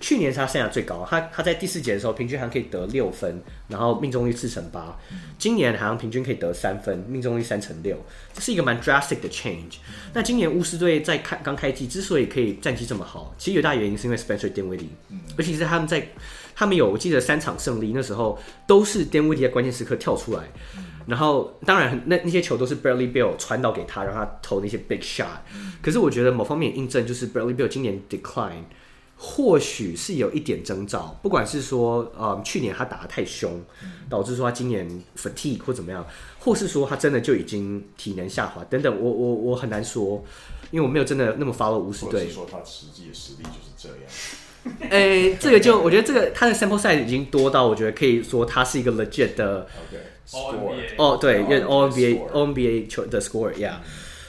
[0.00, 4.98] 去年是他生涯最高，他他在第四节的时候平均好像可以得六分，然后命中率四成八。
[5.38, 7.96] 今年好像平均可以得三分，命中率三成六，
[8.32, 9.76] 这是一个蛮 drastic 的 change。
[10.12, 14.88] 那今年巫师队在开刚开季之所以可以战绩这么好，其实有大原因是因为 Spencer Dinwiddie，
[15.36, 16.06] 而且是他们在
[16.54, 20.44] 他们有我记得三场胜利那时候都是 Dinwiddie 在关键时刻跳出来。
[21.06, 25.38] 然后，当然，那那些球都是 Bradley Bill 传导给他，让他投那些 big shot。
[25.82, 28.64] 可是，我觉得某方面印证就是 Bradley Bill 今年 decline，
[29.16, 31.18] 或许是有一点征兆。
[31.22, 33.60] 不管是说，呃，去年他打得太凶，
[34.08, 36.06] 导致说他今年 fatigue 或怎么样，
[36.38, 40.24] 或是说他真的就已经体能下滑等等，我我我很难说，
[40.70, 42.28] 因为我没有真的那么 follow 巫师队。
[42.28, 43.98] 说他实际的实力就是这样。
[44.90, 49.66] 诶，这个就我觉得这个他的 sample size 已经多到我觉得可以说他是一个 legit 的。
[49.66, 49.96] Okay.
[50.96, 53.74] 哦，对，因为 All NBA All NBA 球的 score，yeah。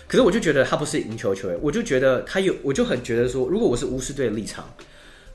[0.06, 4.68] 可是我就觉得他不是赢球球员，我就觉得他有，我就很觉得说，如果我是巫师队的立场，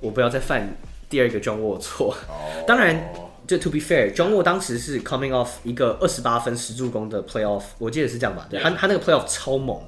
[0.00, 0.76] 我不要再犯
[1.08, 2.14] 第二个 John Wall 错。
[2.66, 3.10] 当然，
[3.46, 8.46] 就 to be fair，John Wall 当时是 coming off 一个二十八分十助攻的 playoff，我记得是这样吧？
[8.50, 9.80] 对，他他那个 playoff 超猛，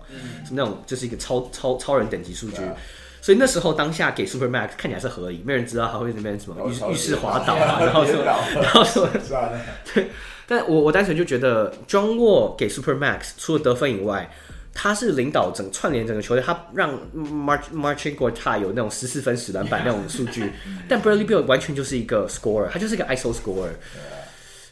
[0.46, 2.62] 是那种就是一个超超超人等级数据。
[3.20, 8.22] 所以那时候当下给 Super Max 看起来是合理，没人知道他会那边什么浴浴室滑倒啊，然后说
[8.62, 9.08] 然后说
[9.92, 10.08] 对。
[10.46, 14.28] 但我我单纯就觉得，John Wall 给 Super Max 除了得分以外，
[14.74, 20.50] 他是领导整串联整个球队，他让 March Marcin Gortat 有那种十四分十篮板那种数据。
[20.88, 23.70] 但 Bradley Beal 完全就是一个 scorer，他就是一个 ISO scorer。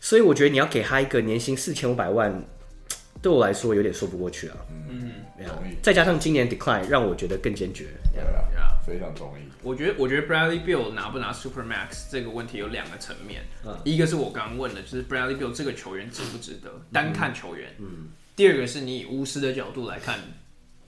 [0.00, 2.42] 所以我觉得你要给他一个年薪四千五百万，
[3.22, 4.56] 对我来说有点说不过去啊。
[4.88, 5.12] 嗯，
[5.82, 7.86] 再加上今年 decline，让我觉得更坚决。
[8.12, 8.22] 对
[8.56, 9.42] 啊，非常同意。
[9.62, 13.42] 我觉得，我觉得 Bradley Bill 拿不拿 Super Max 这个问题有两个层面。
[13.64, 17.74] 嗯，一个是我刚刚问的，就是 Bradley Bill 这个球员值不值得单看球员。
[17.78, 18.08] 嗯。
[18.36, 20.18] 第二个是你以巫师的角度来看，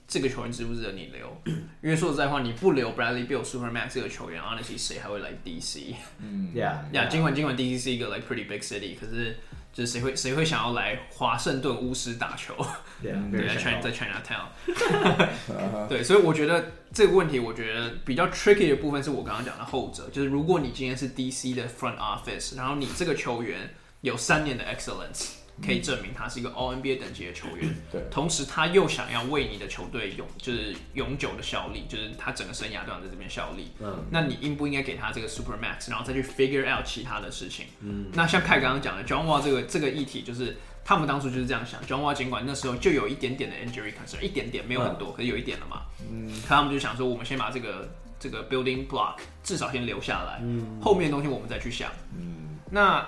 [0.07, 1.41] 这个球员值不值得你留？
[1.83, 5.93] 因为说实在话，你不留 Bradley Beal Super Max 这个球员，Honestly，谁还会来 DC？
[6.19, 9.35] 嗯，Yeah，Yeah，尽管尽管 DC 是一个 like pretty big city，可是
[9.73, 12.55] 就是谁会谁会想要来华盛顿巫师打球？
[13.01, 15.87] 对啊，在 China 在 Chinatown。
[15.87, 25.40] 对，所以我觉得这个问题，我觉得比较 tricky 的部分是我刚刚讲的后者，就是如果你今天是 DC 的 front office，然后你这个球员有三年的 excellence。
[25.63, 28.01] 可以证明他是一个 All NBA 等级的球员，对。
[28.09, 33.71] 同时，他又想要为你的球队永就是永久的效力，就是他整个生涯都想在这边效力。
[33.79, 34.03] 嗯。
[34.09, 37.67] 那你应不应该给他这个 Super Max，然后再去 figure out 其他的事情？
[37.81, 38.07] 嗯。
[38.13, 41.81] 那像凯刚刚讲的，John Wall 这个这个议题，就是他们当初就是这样想。
[41.83, 45.83] John Wall 尽管那时候就有一点点的 injury concern，一点点没有很多，嗯、可是有一点了嘛。
[46.11, 46.27] 嗯。
[46.41, 50.79] 可他们就想说，我们先把这个这个 building block 至少先留下来，嗯。
[50.81, 51.91] 后面的东西我们再去想。
[52.17, 52.57] 嗯。
[52.69, 53.05] 那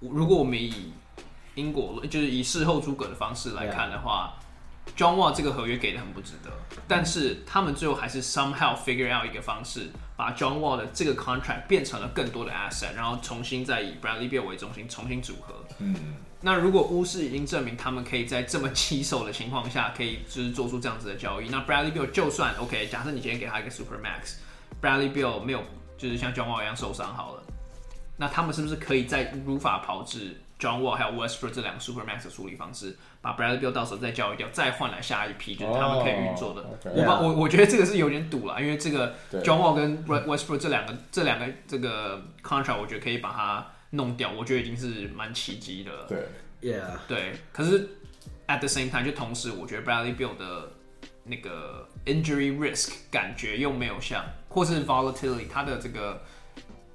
[0.00, 0.92] 如果我们以
[1.54, 4.34] 因果就是以事后诸葛的方式来看的话
[4.96, 6.50] ，John Wall 这个合约给的很不值得，
[6.86, 15.54] 但是他们最后还是 somehow figure out 一个方式，把 John Wall 的这个 contract 变成了更多的 asset，然后重新再以 Bradley Beal 为中心重新组合。
[15.78, 15.94] 嗯，
[16.40, 25.62] 那如果巫师已经证明他们可以在这么棘手的情况下，可以就是做出这样子的交易，那 Bradley Beal 就算 OK，假设你今天给他一个 super max，Bradley Beal 没有
[25.96, 27.42] 就是像 John Wall 一样受伤好了，
[28.16, 36.62] 那他们是不是可以再如法炮制？John Wall 还有 Westbrook 这两个 Super Max 的处理方式，把 Bradley Beal 到时候再交易掉，再换来下一批，就是他们可以运作的。
[36.62, 36.90] Oh, okay.
[36.94, 46.06] 我把我我觉得这个是有点赌了，因为这个 John Wall 跟 Westbrook 这两个这两个这个 contract，我觉得可以把它弄掉，我觉得已经是蛮奇迹的了。
[46.08, 46.18] 对
[46.62, 47.32] ，Yeah，对。
[47.52, 47.88] 可是
[48.46, 50.70] at the same time，就同时我觉得 Bradley Beal 的
[51.24, 56.22] 那个 injury risk 感觉又没有像，或是 volatility 它的这个。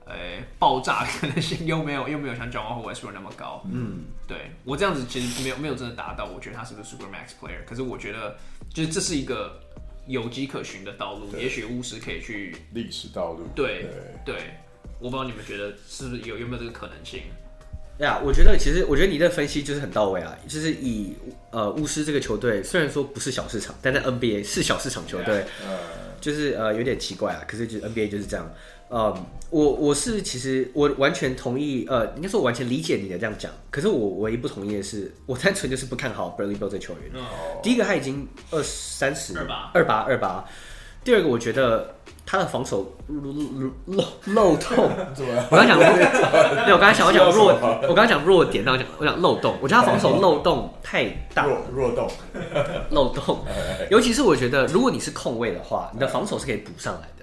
[0.09, 3.63] 呃、欸，爆炸可能性又没有又没有像 John Wall 或 Westbrook 那么高。
[3.71, 7.63] 嗯，对我这样子其实没有没有真的达到，我觉得他是不是 Super Max player。
[7.65, 8.35] 可是我觉得，
[8.73, 9.59] 就是这是一个
[10.07, 13.47] 有迹可循的道路，也许巫师可以去历史道路。
[13.55, 13.85] 对
[14.25, 14.35] 对，对，
[14.99, 17.21] 我不知道你们觉得是不是有有没有这个可能性？
[17.99, 21.13] 呀，yeah, 我觉得其实我觉得你的分析就是很到位啊，就是以
[21.51, 27.43] 呃巫师这个球队虽然说不是小市场，但在 NBA 是小市场球队，yeah, uh, 就是呃有点奇怪啊。
[27.45, 28.49] 可是就 NBA 就是这样。
[28.89, 29.15] 呃，
[29.49, 33.51] 我我是其实我完全同意，呃，应该说我完全理解你的这样讲。
[33.69, 37.11] 可是我唯一不同意的是，我单纯就是不看好 Bradley Beal 这球员。
[37.13, 37.63] Oh.
[37.63, 40.43] 第一个他已经二三十二八二八二八。
[41.03, 43.31] 第二个我觉得他的防守漏
[43.85, 44.89] 漏漏洞。
[45.49, 47.53] 我刚 讲弱，对，我刚才想要讲弱，
[47.87, 49.55] 我刚才讲弱点，然后讲我讲漏洞。
[49.61, 52.07] 我觉得他防守漏洞太大，弱弱洞
[52.89, 53.39] 漏洞。
[53.89, 57.18] 尤其是我觉得，如果你是控卫的话，你的防守是可以补上来的。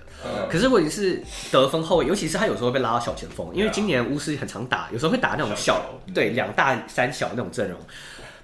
[0.50, 5.82] 可是如果你是得分后卫，尤其是他有时候被拉到小前锋，因为今年巫师很常打，有时候会打那种小，小
[6.14, 7.78] 对两大三小那种阵容。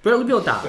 [0.03, 0.61] Bradley Beal 打，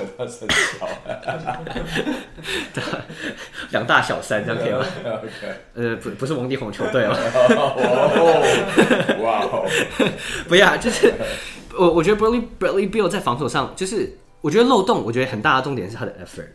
[3.71, 4.85] 两大小三这样可以吗？
[5.73, 7.15] 呃，不，不是王力宏球队哦。
[9.23, 9.65] 哇哦！
[10.47, 11.11] 不要，就是
[11.75, 16.49] 我，我觉得 Bradley Bradley Beal 在防守上，就是我觉得漏洞，我觉得很大的重点是他的 effort。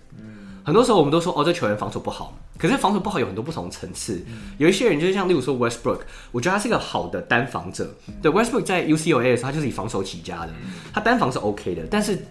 [0.68, 4.22] 很多时候我们都说哦，这球员防守不好，可是防守不好有很多不同层次。
[4.58, 6.00] 有一些人就是像例如说 Westbrook，
[6.30, 7.90] 我觉得他是一个好的单防者。
[8.20, 10.50] 对 Westbrook 在 UCLA 的时候，他就是以防守起家的，
[10.92, 12.22] 他单防是 OK 的，但是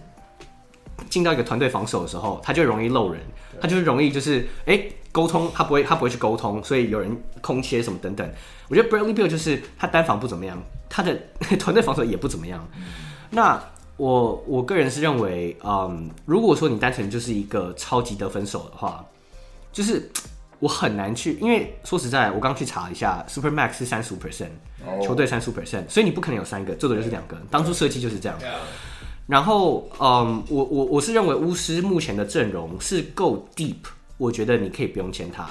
[1.10, 3.20] 进到一个团队防守的时候，他就容易漏人，
[3.60, 4.80] 他就是容易就是哎
[5.10, 8.30] 沟通他不会他不会去沟通，所以有人空切什么等等。
[8.68, 11.18] 我觉得 Bradley Beal 就是他单防不怎么样，他的
[11.58, 12.64] 团队防守也不怎么样。
[13.30, 13.60] 那
[13.98, 19.04] 我我个人是认为，嗯，如果说你单纯就是一个超级得分手的话，
[19.72, 20.10] 就是
[20.60, 28.38] 我很难去，因为说实在，我刚去查一下，Super Max 是三十五 percent，球队三十五 percent，所以你不可能有三个，最多就是两个，当初设计就是这样。
[29.26, 33.76] 然后，嗯，我我我是认为巫师目前的阵容是够 deep，
[34.16, 35.46] 我觉得你可以不用签他。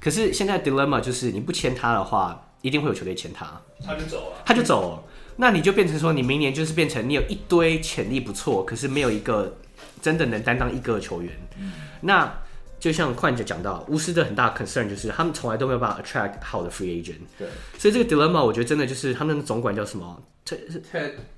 [0.00, 3.46] 可是现在 dilemma 就是你不签他的话，一定会有球队签他，
[3.84, 5.02] 他就走了，他就走了。
[5.40, 9.56] 那你就变成说，你明年就是变成你有一堆潜力不错，可是没有一个
[10.02, 11.32] 真的能担当一个球员。
[11.58, 12.30] 嗯、那
[12.80, 17.20] 就像快就讲到，巫师的很大 concern 就是他们从来都没有办法 attract 好的 free agent。
[17.38, 17.46] 对。
[17.78, 20.20] 所以这个 dilemma 我觉得真的就是他们的总管叫什么？
[20.44, 20.82] 他是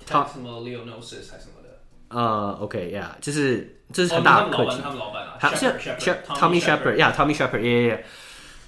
[0.05, 1.69] 他什么 Leonosis 还是什么的？
[2.09, 4.79] 呃，OK，yeah，就是这是很大的课题。
[4.81, 7.99] 他们老板啊，他是 Tommy Sheppard，yeah，Tommy Sheppard，yeah，yeah，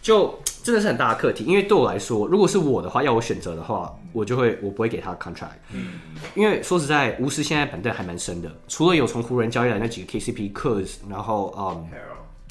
[0.03, 0.37] 就。
[0.63, 5.99] 真的是很大的课题，因为对我来说，如果是我的话，要我选择的话，我就会我不会给他 contract，嗯，
[6.35, 11.89] 因为说实在，巫师现在板凳还蛮深的，除了有从湖人交易来那几个 KCP、Kuz，然后嗯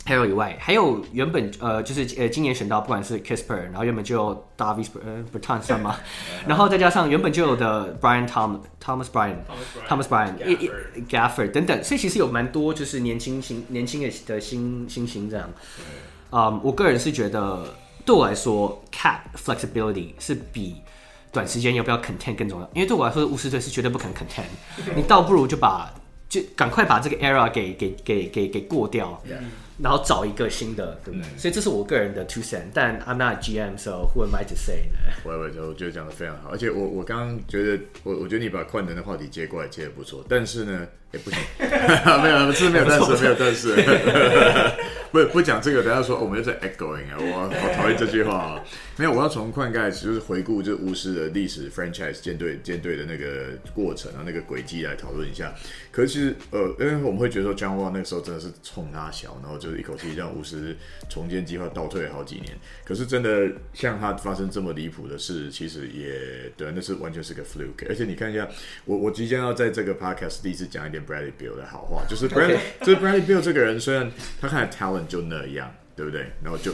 [0.05, 0.29] ，Harrell。
[0.29, 5.97] 以外，还有原本呃就是呃今年选到不管是 Kispert，然后原本就有 Davis 呃 Bertans 算吗？
[6.47, 9.37] 然后再加上原本就有的 Brian Tom Thomas Bryant
[9.89, 10.35] Thomas Bryant
[11.09, 15.49] Gafford 等等，所以其实有蛮多就是年轻新年轻的的新新星这样，
[15.79, 15.85] 嗯，
[16.63, 17.65] 我个人是觉得。
[18.05, 20.83] 对我来说，cap flexibility 是比
[21.31, 24.43] 短时间要不要 content 更重要，因为对我来说，巫师队是绝对不可能 content。
[24.97, 25.95] 你倒不如就把
[26.29, 29.23] 就赶快把这个 era 给给给给给过掉。
[29.79, 31.29] 然后找一个新的，对不对？
[31.29, 35.13] 嗯、所以这是我个人的 two cent，但 I'm not GM，so who am I to say 呢？
[35.25, 41.39] 我我我觉得讲的非常好，而且我我刚刚觉得我我觉得你把快能的话题接过来接的不错，但是呢，也不行，
[42.23, 43.77] 没有，不是没有但是没有但是，
[45.13, 48.65] 不不讲这个，等下说我们又在 echoing 啊，我好讨厌这句话啊。
[48.97, 55.53] 没有，我要从宽开始，就是回顾这巫师的历史 franchise 舰队舰队的那个过程啊，那个轨迹来讨论一下。
[55.91, 60.77] 可是其实呃，因为我们会觉得说 John Wall 那个时候真的是冲他小，然后就是一口气让巫师
[61.11, 62.57] 重建计划倒退了好几年。
[62.85, 67.87] 可是真的像他发生这么离谱的事，其实也对，那是完全是个 fluke。
[67.89, 68.47] 而且你看一下，
[68.85, 76.27] 我我即将要在这个 podcast 第一次讲一点 Bradley Beal 的好话， 就是 Bradley，就是 Bradley Beal 这个人虽然他看起来 talent 就那样，对不对？
[76.43, 76.73] 然后就。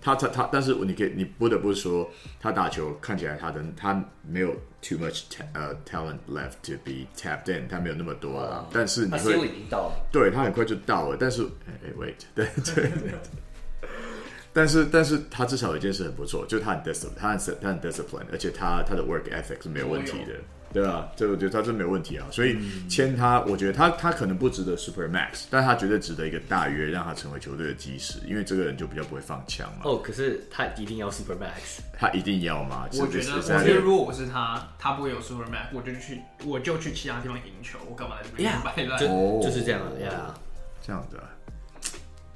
[0.00, 2.08] 他他他，但是你可以，你不得不说，
[2.40, 4.50] 他打球看起来他的他没有
[4.80, 5.24] too much
[5.54, 8.64] 呃、uh, talent left to be tapped in，他没有那么多了。
[8.68, 11.16] 嗯、但是你会，已经到了，对他很快就到了。
[11.18, 11.42] 但是
[11.98, 13.12] ，，wait，对对对，
[14.54, 20.34] 但是但是他至少有一件事很不错，就是他很 discipline，他很他很 discipline，而且他他的 work ethic 是没有问题的。
[20.72, 22.58] 对啊，这我觉得他真没有问题啊，所以
[22.88, 29.82] 签他，我觉得他他可能不值得 Super Max，但他绝对值得一个大约，让他成为球队的基石，因为这个人就比较不会放枪嘛。
[29.84, 32.86] 哦，可是他一定要 Super Max，他一定要吗？
[32.92, 38.98] 我觉得，我觉得如果我是他，他不会有 Super Max，我就去，我就去其他地方赢球，我干嘛来这边摆烂？
[38.98, 40.34] 就就是这样的呀，
[40.80, 41.18] 这样的。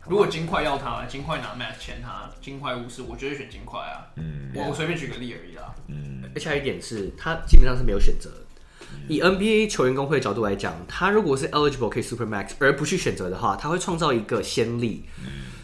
[0.09, 4.07] 如果金块要他，金块拿 Max 签他，金块无视，我绝对选金块啊。
[4.16, 5.74] 嗯，我我随便举个例而已啦。
[5.86, 8.30] 嗯，而且还有一点是，他基本上是没有选择。
[9.09, 15.05] 以 NBA 球员工会的角度来讲，他如果是 eligible 可以 super max 而不去选择的话，他会创造一个先例，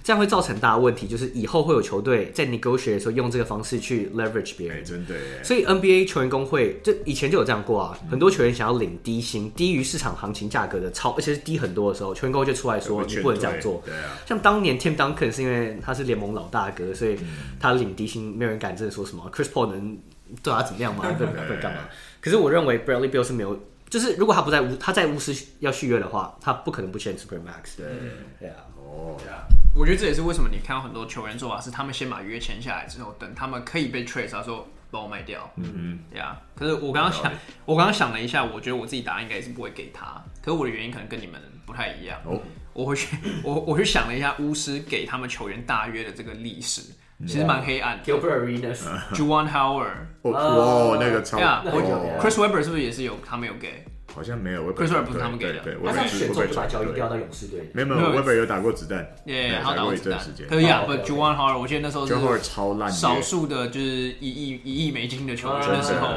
[0.08, 4.82] 这样会造成大的问题，就是以后会有球队在 negotiate 的时候用这个方式去 leverage 别人。
[4.82, 5.14] 真的。
[5.44, 13.82] 所以 NBA 球员工会就以前就有这样过啊，很多球员想要领低薪，低于市场行情价格的超，而且是低很多的时候，球员工会就出来说你不能这样做。
[13.84, 14.16] 对啊。
[14.26, 17.18] 像当年 Tim Duncan 是因为他是联盟老大哥，所以
[17.60, 19.30] 他领低薪，没有人敢真的说什么。
[19.30, 19.98] Chris Paul 能
[20.42, 21.04] 对他怎么样吗？
[21.18, 21.82] 不能干嘛？
[22.22, 27.76] 可是我认为 Bradley Beal 是没有，就是如果他不在乌，他在乌斯要续约的话，他不可能不签 Super Max。
[27.76, 27.86] 对，
[28.40, 35.50] 对啊，哦，对啊，我觉得这也是为什么你看到很多球员做法是，他们先把约签下来之后，等他们可以被 trade，他说帮我卖掉。
[35.56, 36.40] 嗯嗯，对啊。
[36.54, 37.30] 可是我刚刚想，
[37.64, 40.22] 我刚刚想了一下，我觉得我自己答案应该是不会给他。
[40.42, 42.18] 可是我的原因可能跟你们不太一样。
[42.24, 42.40] 哦，
[42.72, 46.82] 我回去，我我去想了一下巫师给他们球员大约的这个历史。
[47.26, 48.04] 其实蛮黑暗的。
[48.04, 49.90] Gilbert Arenas、Juwan Howard，
[50.22, 51.36] 哇，那个超。
[52.20, 53.18] Chris Webber 是不是也是有？
[53.26, 53.84] 他没有给。
[54.14, 54.74] 好像没有。
[54.74, 55.60] Chris Webber 不是他们给的。
[55.60, 57.70] 对他是选中就把交易调到勇士队。
[57.72, 59.14] 没有没有，Webber 有打过子弹。
[59.26, 60.46] 耶，他打过一段时间。
[60.48, 62.14] 可以啊，不，Juwan Howard，我记得那时候是。
[62.14, 62.90] Juwan Howard 超烂。
[62.90, 66.08] 少数的就是一亿一亿美金的球员的时候。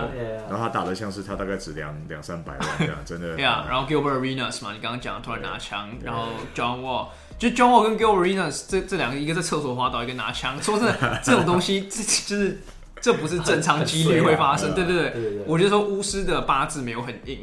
[0.50, 3.36] 然后他打的像是他大概值两两三百万这样，真的。
[3.38, 7.08] 对啊，然后 Gilbert Arenas 嘛，你刚刚讲突然拿枪，然后 John Wall。
[7.38, 10.62] 就 John Wall 跟 Gilbert Arenas 这这两个，一个在厕所滑倒，一个拿枪。
[10.62, 12.60] 说真的， 这种东西，这就是
[13.02, 14.74] 这不是正常几率会发生。
[14.74, 15.14] 对对对，
[15.48, 17.40] 我觉得说巫师的八字没有很硬。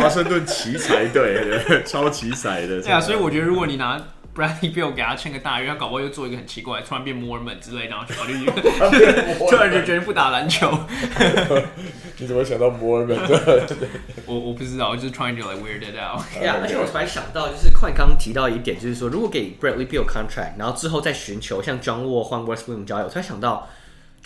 [0.00, 2.80] 华盛顿奇才队， 超奇才的。
[2.80, 4.00] 对啊，所以我觉得如果你拿
[4.34, 8.46] Bradley Beal 给他签个大约，他搞不好又做一个很奇怪，突然变 Mormon 之类，然后去考虑，
[9.50, 10.70] 突然就决定不打篮球。
[12.18, 13.18] 你怎么想到 Mormon？
[14.26, 16.22] 我我不知道，我就是 trying to like weird it out。
[16.42, 23.68] 呀，而且我突然想到，就是快刚刚提到一点，就是说，如果给 Bradley Beal contract，然后之后再寻求像 John Wall 换 Westbrook 交易，我突然想到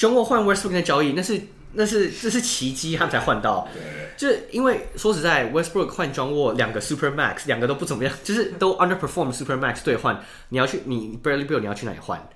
[0.03, 1.41] ，John Wall 换 Westbrook 的交易，那是
[1.73, 3.69] 那是这是奇迹，他们才换到。
[4.17, 12.29] 就是因为说实在，Westbrook 换 John Wall 两个 Super Max，两个都不怎么样，就是都 underperform Super Max 兑换，你要去你 Bradley Beal 你要去哪里换？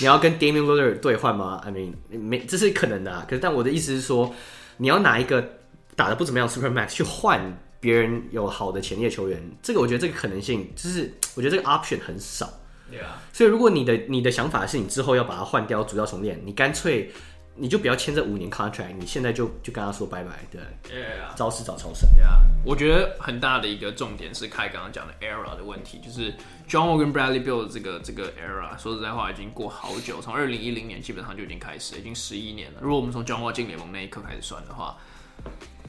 [0.00, 3.24] 你要跟 Damian Lillard 兑换吗？I mean，没，这是可能的啊。
[3.28, 4.34] 可是但我的意思是说。
[4.78, 5.46] 你要拿一个
[5.94, 7.40] 打的不怎么样 Super Max 去换
[7.78, 12.52] 别人有好的潜力球员，这个我觉得这个可能性就是，我觉得这个 option 很少。
[12.92, 13.20] 对啊。
[13.32, 17.10] 所以如果你的你的想法是你之后要把它换掉，主要重练，你干脆
[17.56, 20.30] 你就不要签这五年 contract，你现在就就跟他说拜拜。
[20.50, 20.60] 对。
[20.94, 21.34] Yeah.
[21.34, 22.08] 招式找超生。
[22.14, 22.40] 对啊。
[22.64, 26.32] 我觉得很大的一个重点是开刚刚讲的 era 的问题，就是
[26.68, 32.78] John Wall 跟 Bradley Bill 这个这个 era，说实在话已经过好久，从二零一零年基本上就已经开始，已经十一年了。
[32.80, 34.96] 如果我们从 John Wall 进联盟那一刻开始算的话，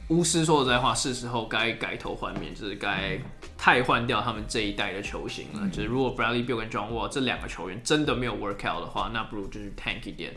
[0.08, 3.18] 巫师说实在话，是时候该改头换面，就是该
[3.56, 5.68] 汰换掉他们这一代的球星了。
[5.70, 10.34] 就是如果 Bradley Beal 跟 John Wall 这两个球员真的没有 work out 的话，那不如就是 tank 一点。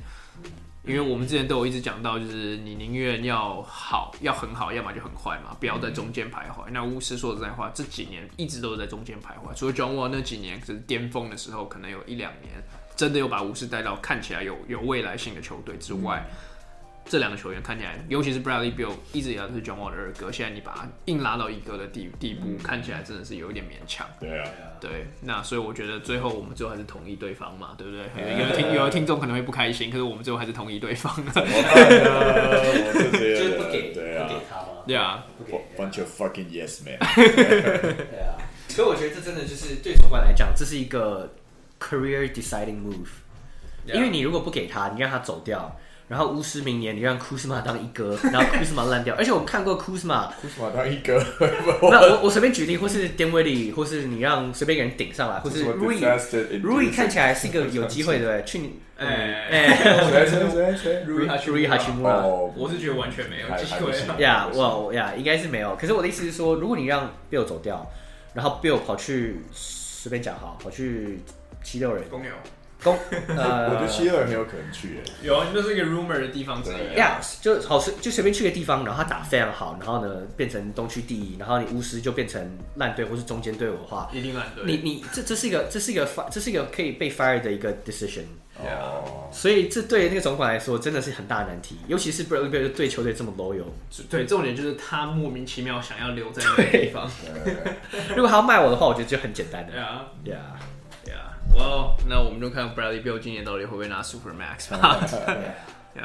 [0.86, 6.70] 因为我们之前都有一直讲到，就是你宁愿要好，要很好，要么就很坏嘛，不要在中间徘徊。
[6.72, 12.54] 那巫师说实在话，这几年一直都是在中间徘徊，除了 John Wall 那几年就是巅峰的时候，可能有一两年
[12.96, 16.26] 真的有把巫师带到看起来有有未来性的球队之外，
[17.10, 24.06] 这两个球员看起来，尤其是 Bradley b i l l 一直以来都是 John Wall 的二哥，现在你把他硬拉到一哥的地地步，嗯、看起来真的是有一点勉强。
[24.20, 24.50] 对啊，
[24.82, 28.04] 对，那所以我觉得最后我们最后还是同意对方嘛，对不对？
[28.40, 31.16] 有的听有的听众可能会不开心，可是我们最后还是同意对方。
[31.16, 31.32] 就
[33.36, 34.68] 是不给，对啊，不给他吗？
[34.86, 35.26] 对啊
[35.78, 36.98] ，bunch of fucking yes man。
[37.16, 38.36] 对啊，
[38.68, 41.34] 所以我觉得这真的就是对总管来讲，这是一个
[41.80, 43.08] career deciding move，
[43.86, 45.74] 因为你如果不给他，你让他走掉。
[46.08, 51.22] 然后巫师明年你让库斯马当一哥， 然后库斯马烂掉，而且我看过库斯马，库斯马当一哥，
[51.92, 67.86] 那我我随便举例，或是丁威迪，或是你让随便一个人顶上来，或是 Rui，Rui 看起来是一个有机会的，去年，哎哎，谁谁谁，Rui 哈奇穆拉，我是觉得完全没有机会，呀，我呀应该是没有，可是我的意思是说，如果你让 Bill 走掉，
[68.34, 71.20] 然后 Bill 跑去随便讲哈，跑去
[71.64, 72.32] 七六人，公牛。
[72.84, 72.98] 公，
[73.30, 75.04] 呃，我觉得七六人没有可能去诶。
[75.22, 76.98] 有啊，那是一个 rumor 的地方之一。
[76.98, 84.64] 呀，就好随就随便去个地方，然后他打非常好，然后呢变成东区第一，然后你巫师就变成烂队或是中间队伍的话，一定烂队。
[84.66, 88.24] 你你这这是一个这是一个这是一个可以被 fire 的一个 decision。
[88.60, 89.28] 哦。
[89.32, 93.66] 所以这对那个总管来说真的是很大的难题，尤其是 Bradley 对球队这么 loyal。
[94.10, 97.10] 对，重点就是他莫名其妙想要留在那个地方。
[98.16, 99.74] 如果他要卖我的话，我觉得就很简单的。
[100.26, 100.38] Yeah.
[101.56, 105.00] 哇那我们就看 Bradley Beal 今年到底会不会拿 Super Max 吧。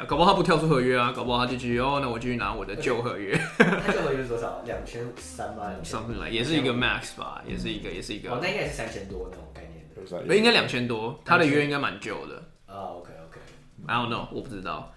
[0.07, 3.39] 搞不好他不跳出合约啊，搞不好他就继续哦，那我继续拿我的旧合约。
[3.59, 4.61] 他旧合约是多少？
[4.65, 8.31] 两千三吧，something like 也是一个 Max 吧，也是一个，也是一个。
[8.31, 9.71] 哦，那应该是三千多那种概念。
[10.27, 12.37] 不应该两千多，他的约应该蛮旧的。
[12.65, 14.91] 啊，OK OK，I don't know，我不知道。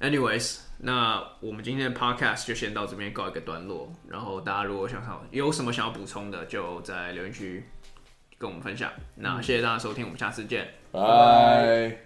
[0.00, 3.90] Anyways，那我们今天的 Podcast 就先到这边告一个段落。
[4.08, 7.64] 然后大家如果想好有什么想要补充的，就在留言区。
[8.38, 12.03] 跟我们分享，那谢谢大家收听，我们下次见，拜。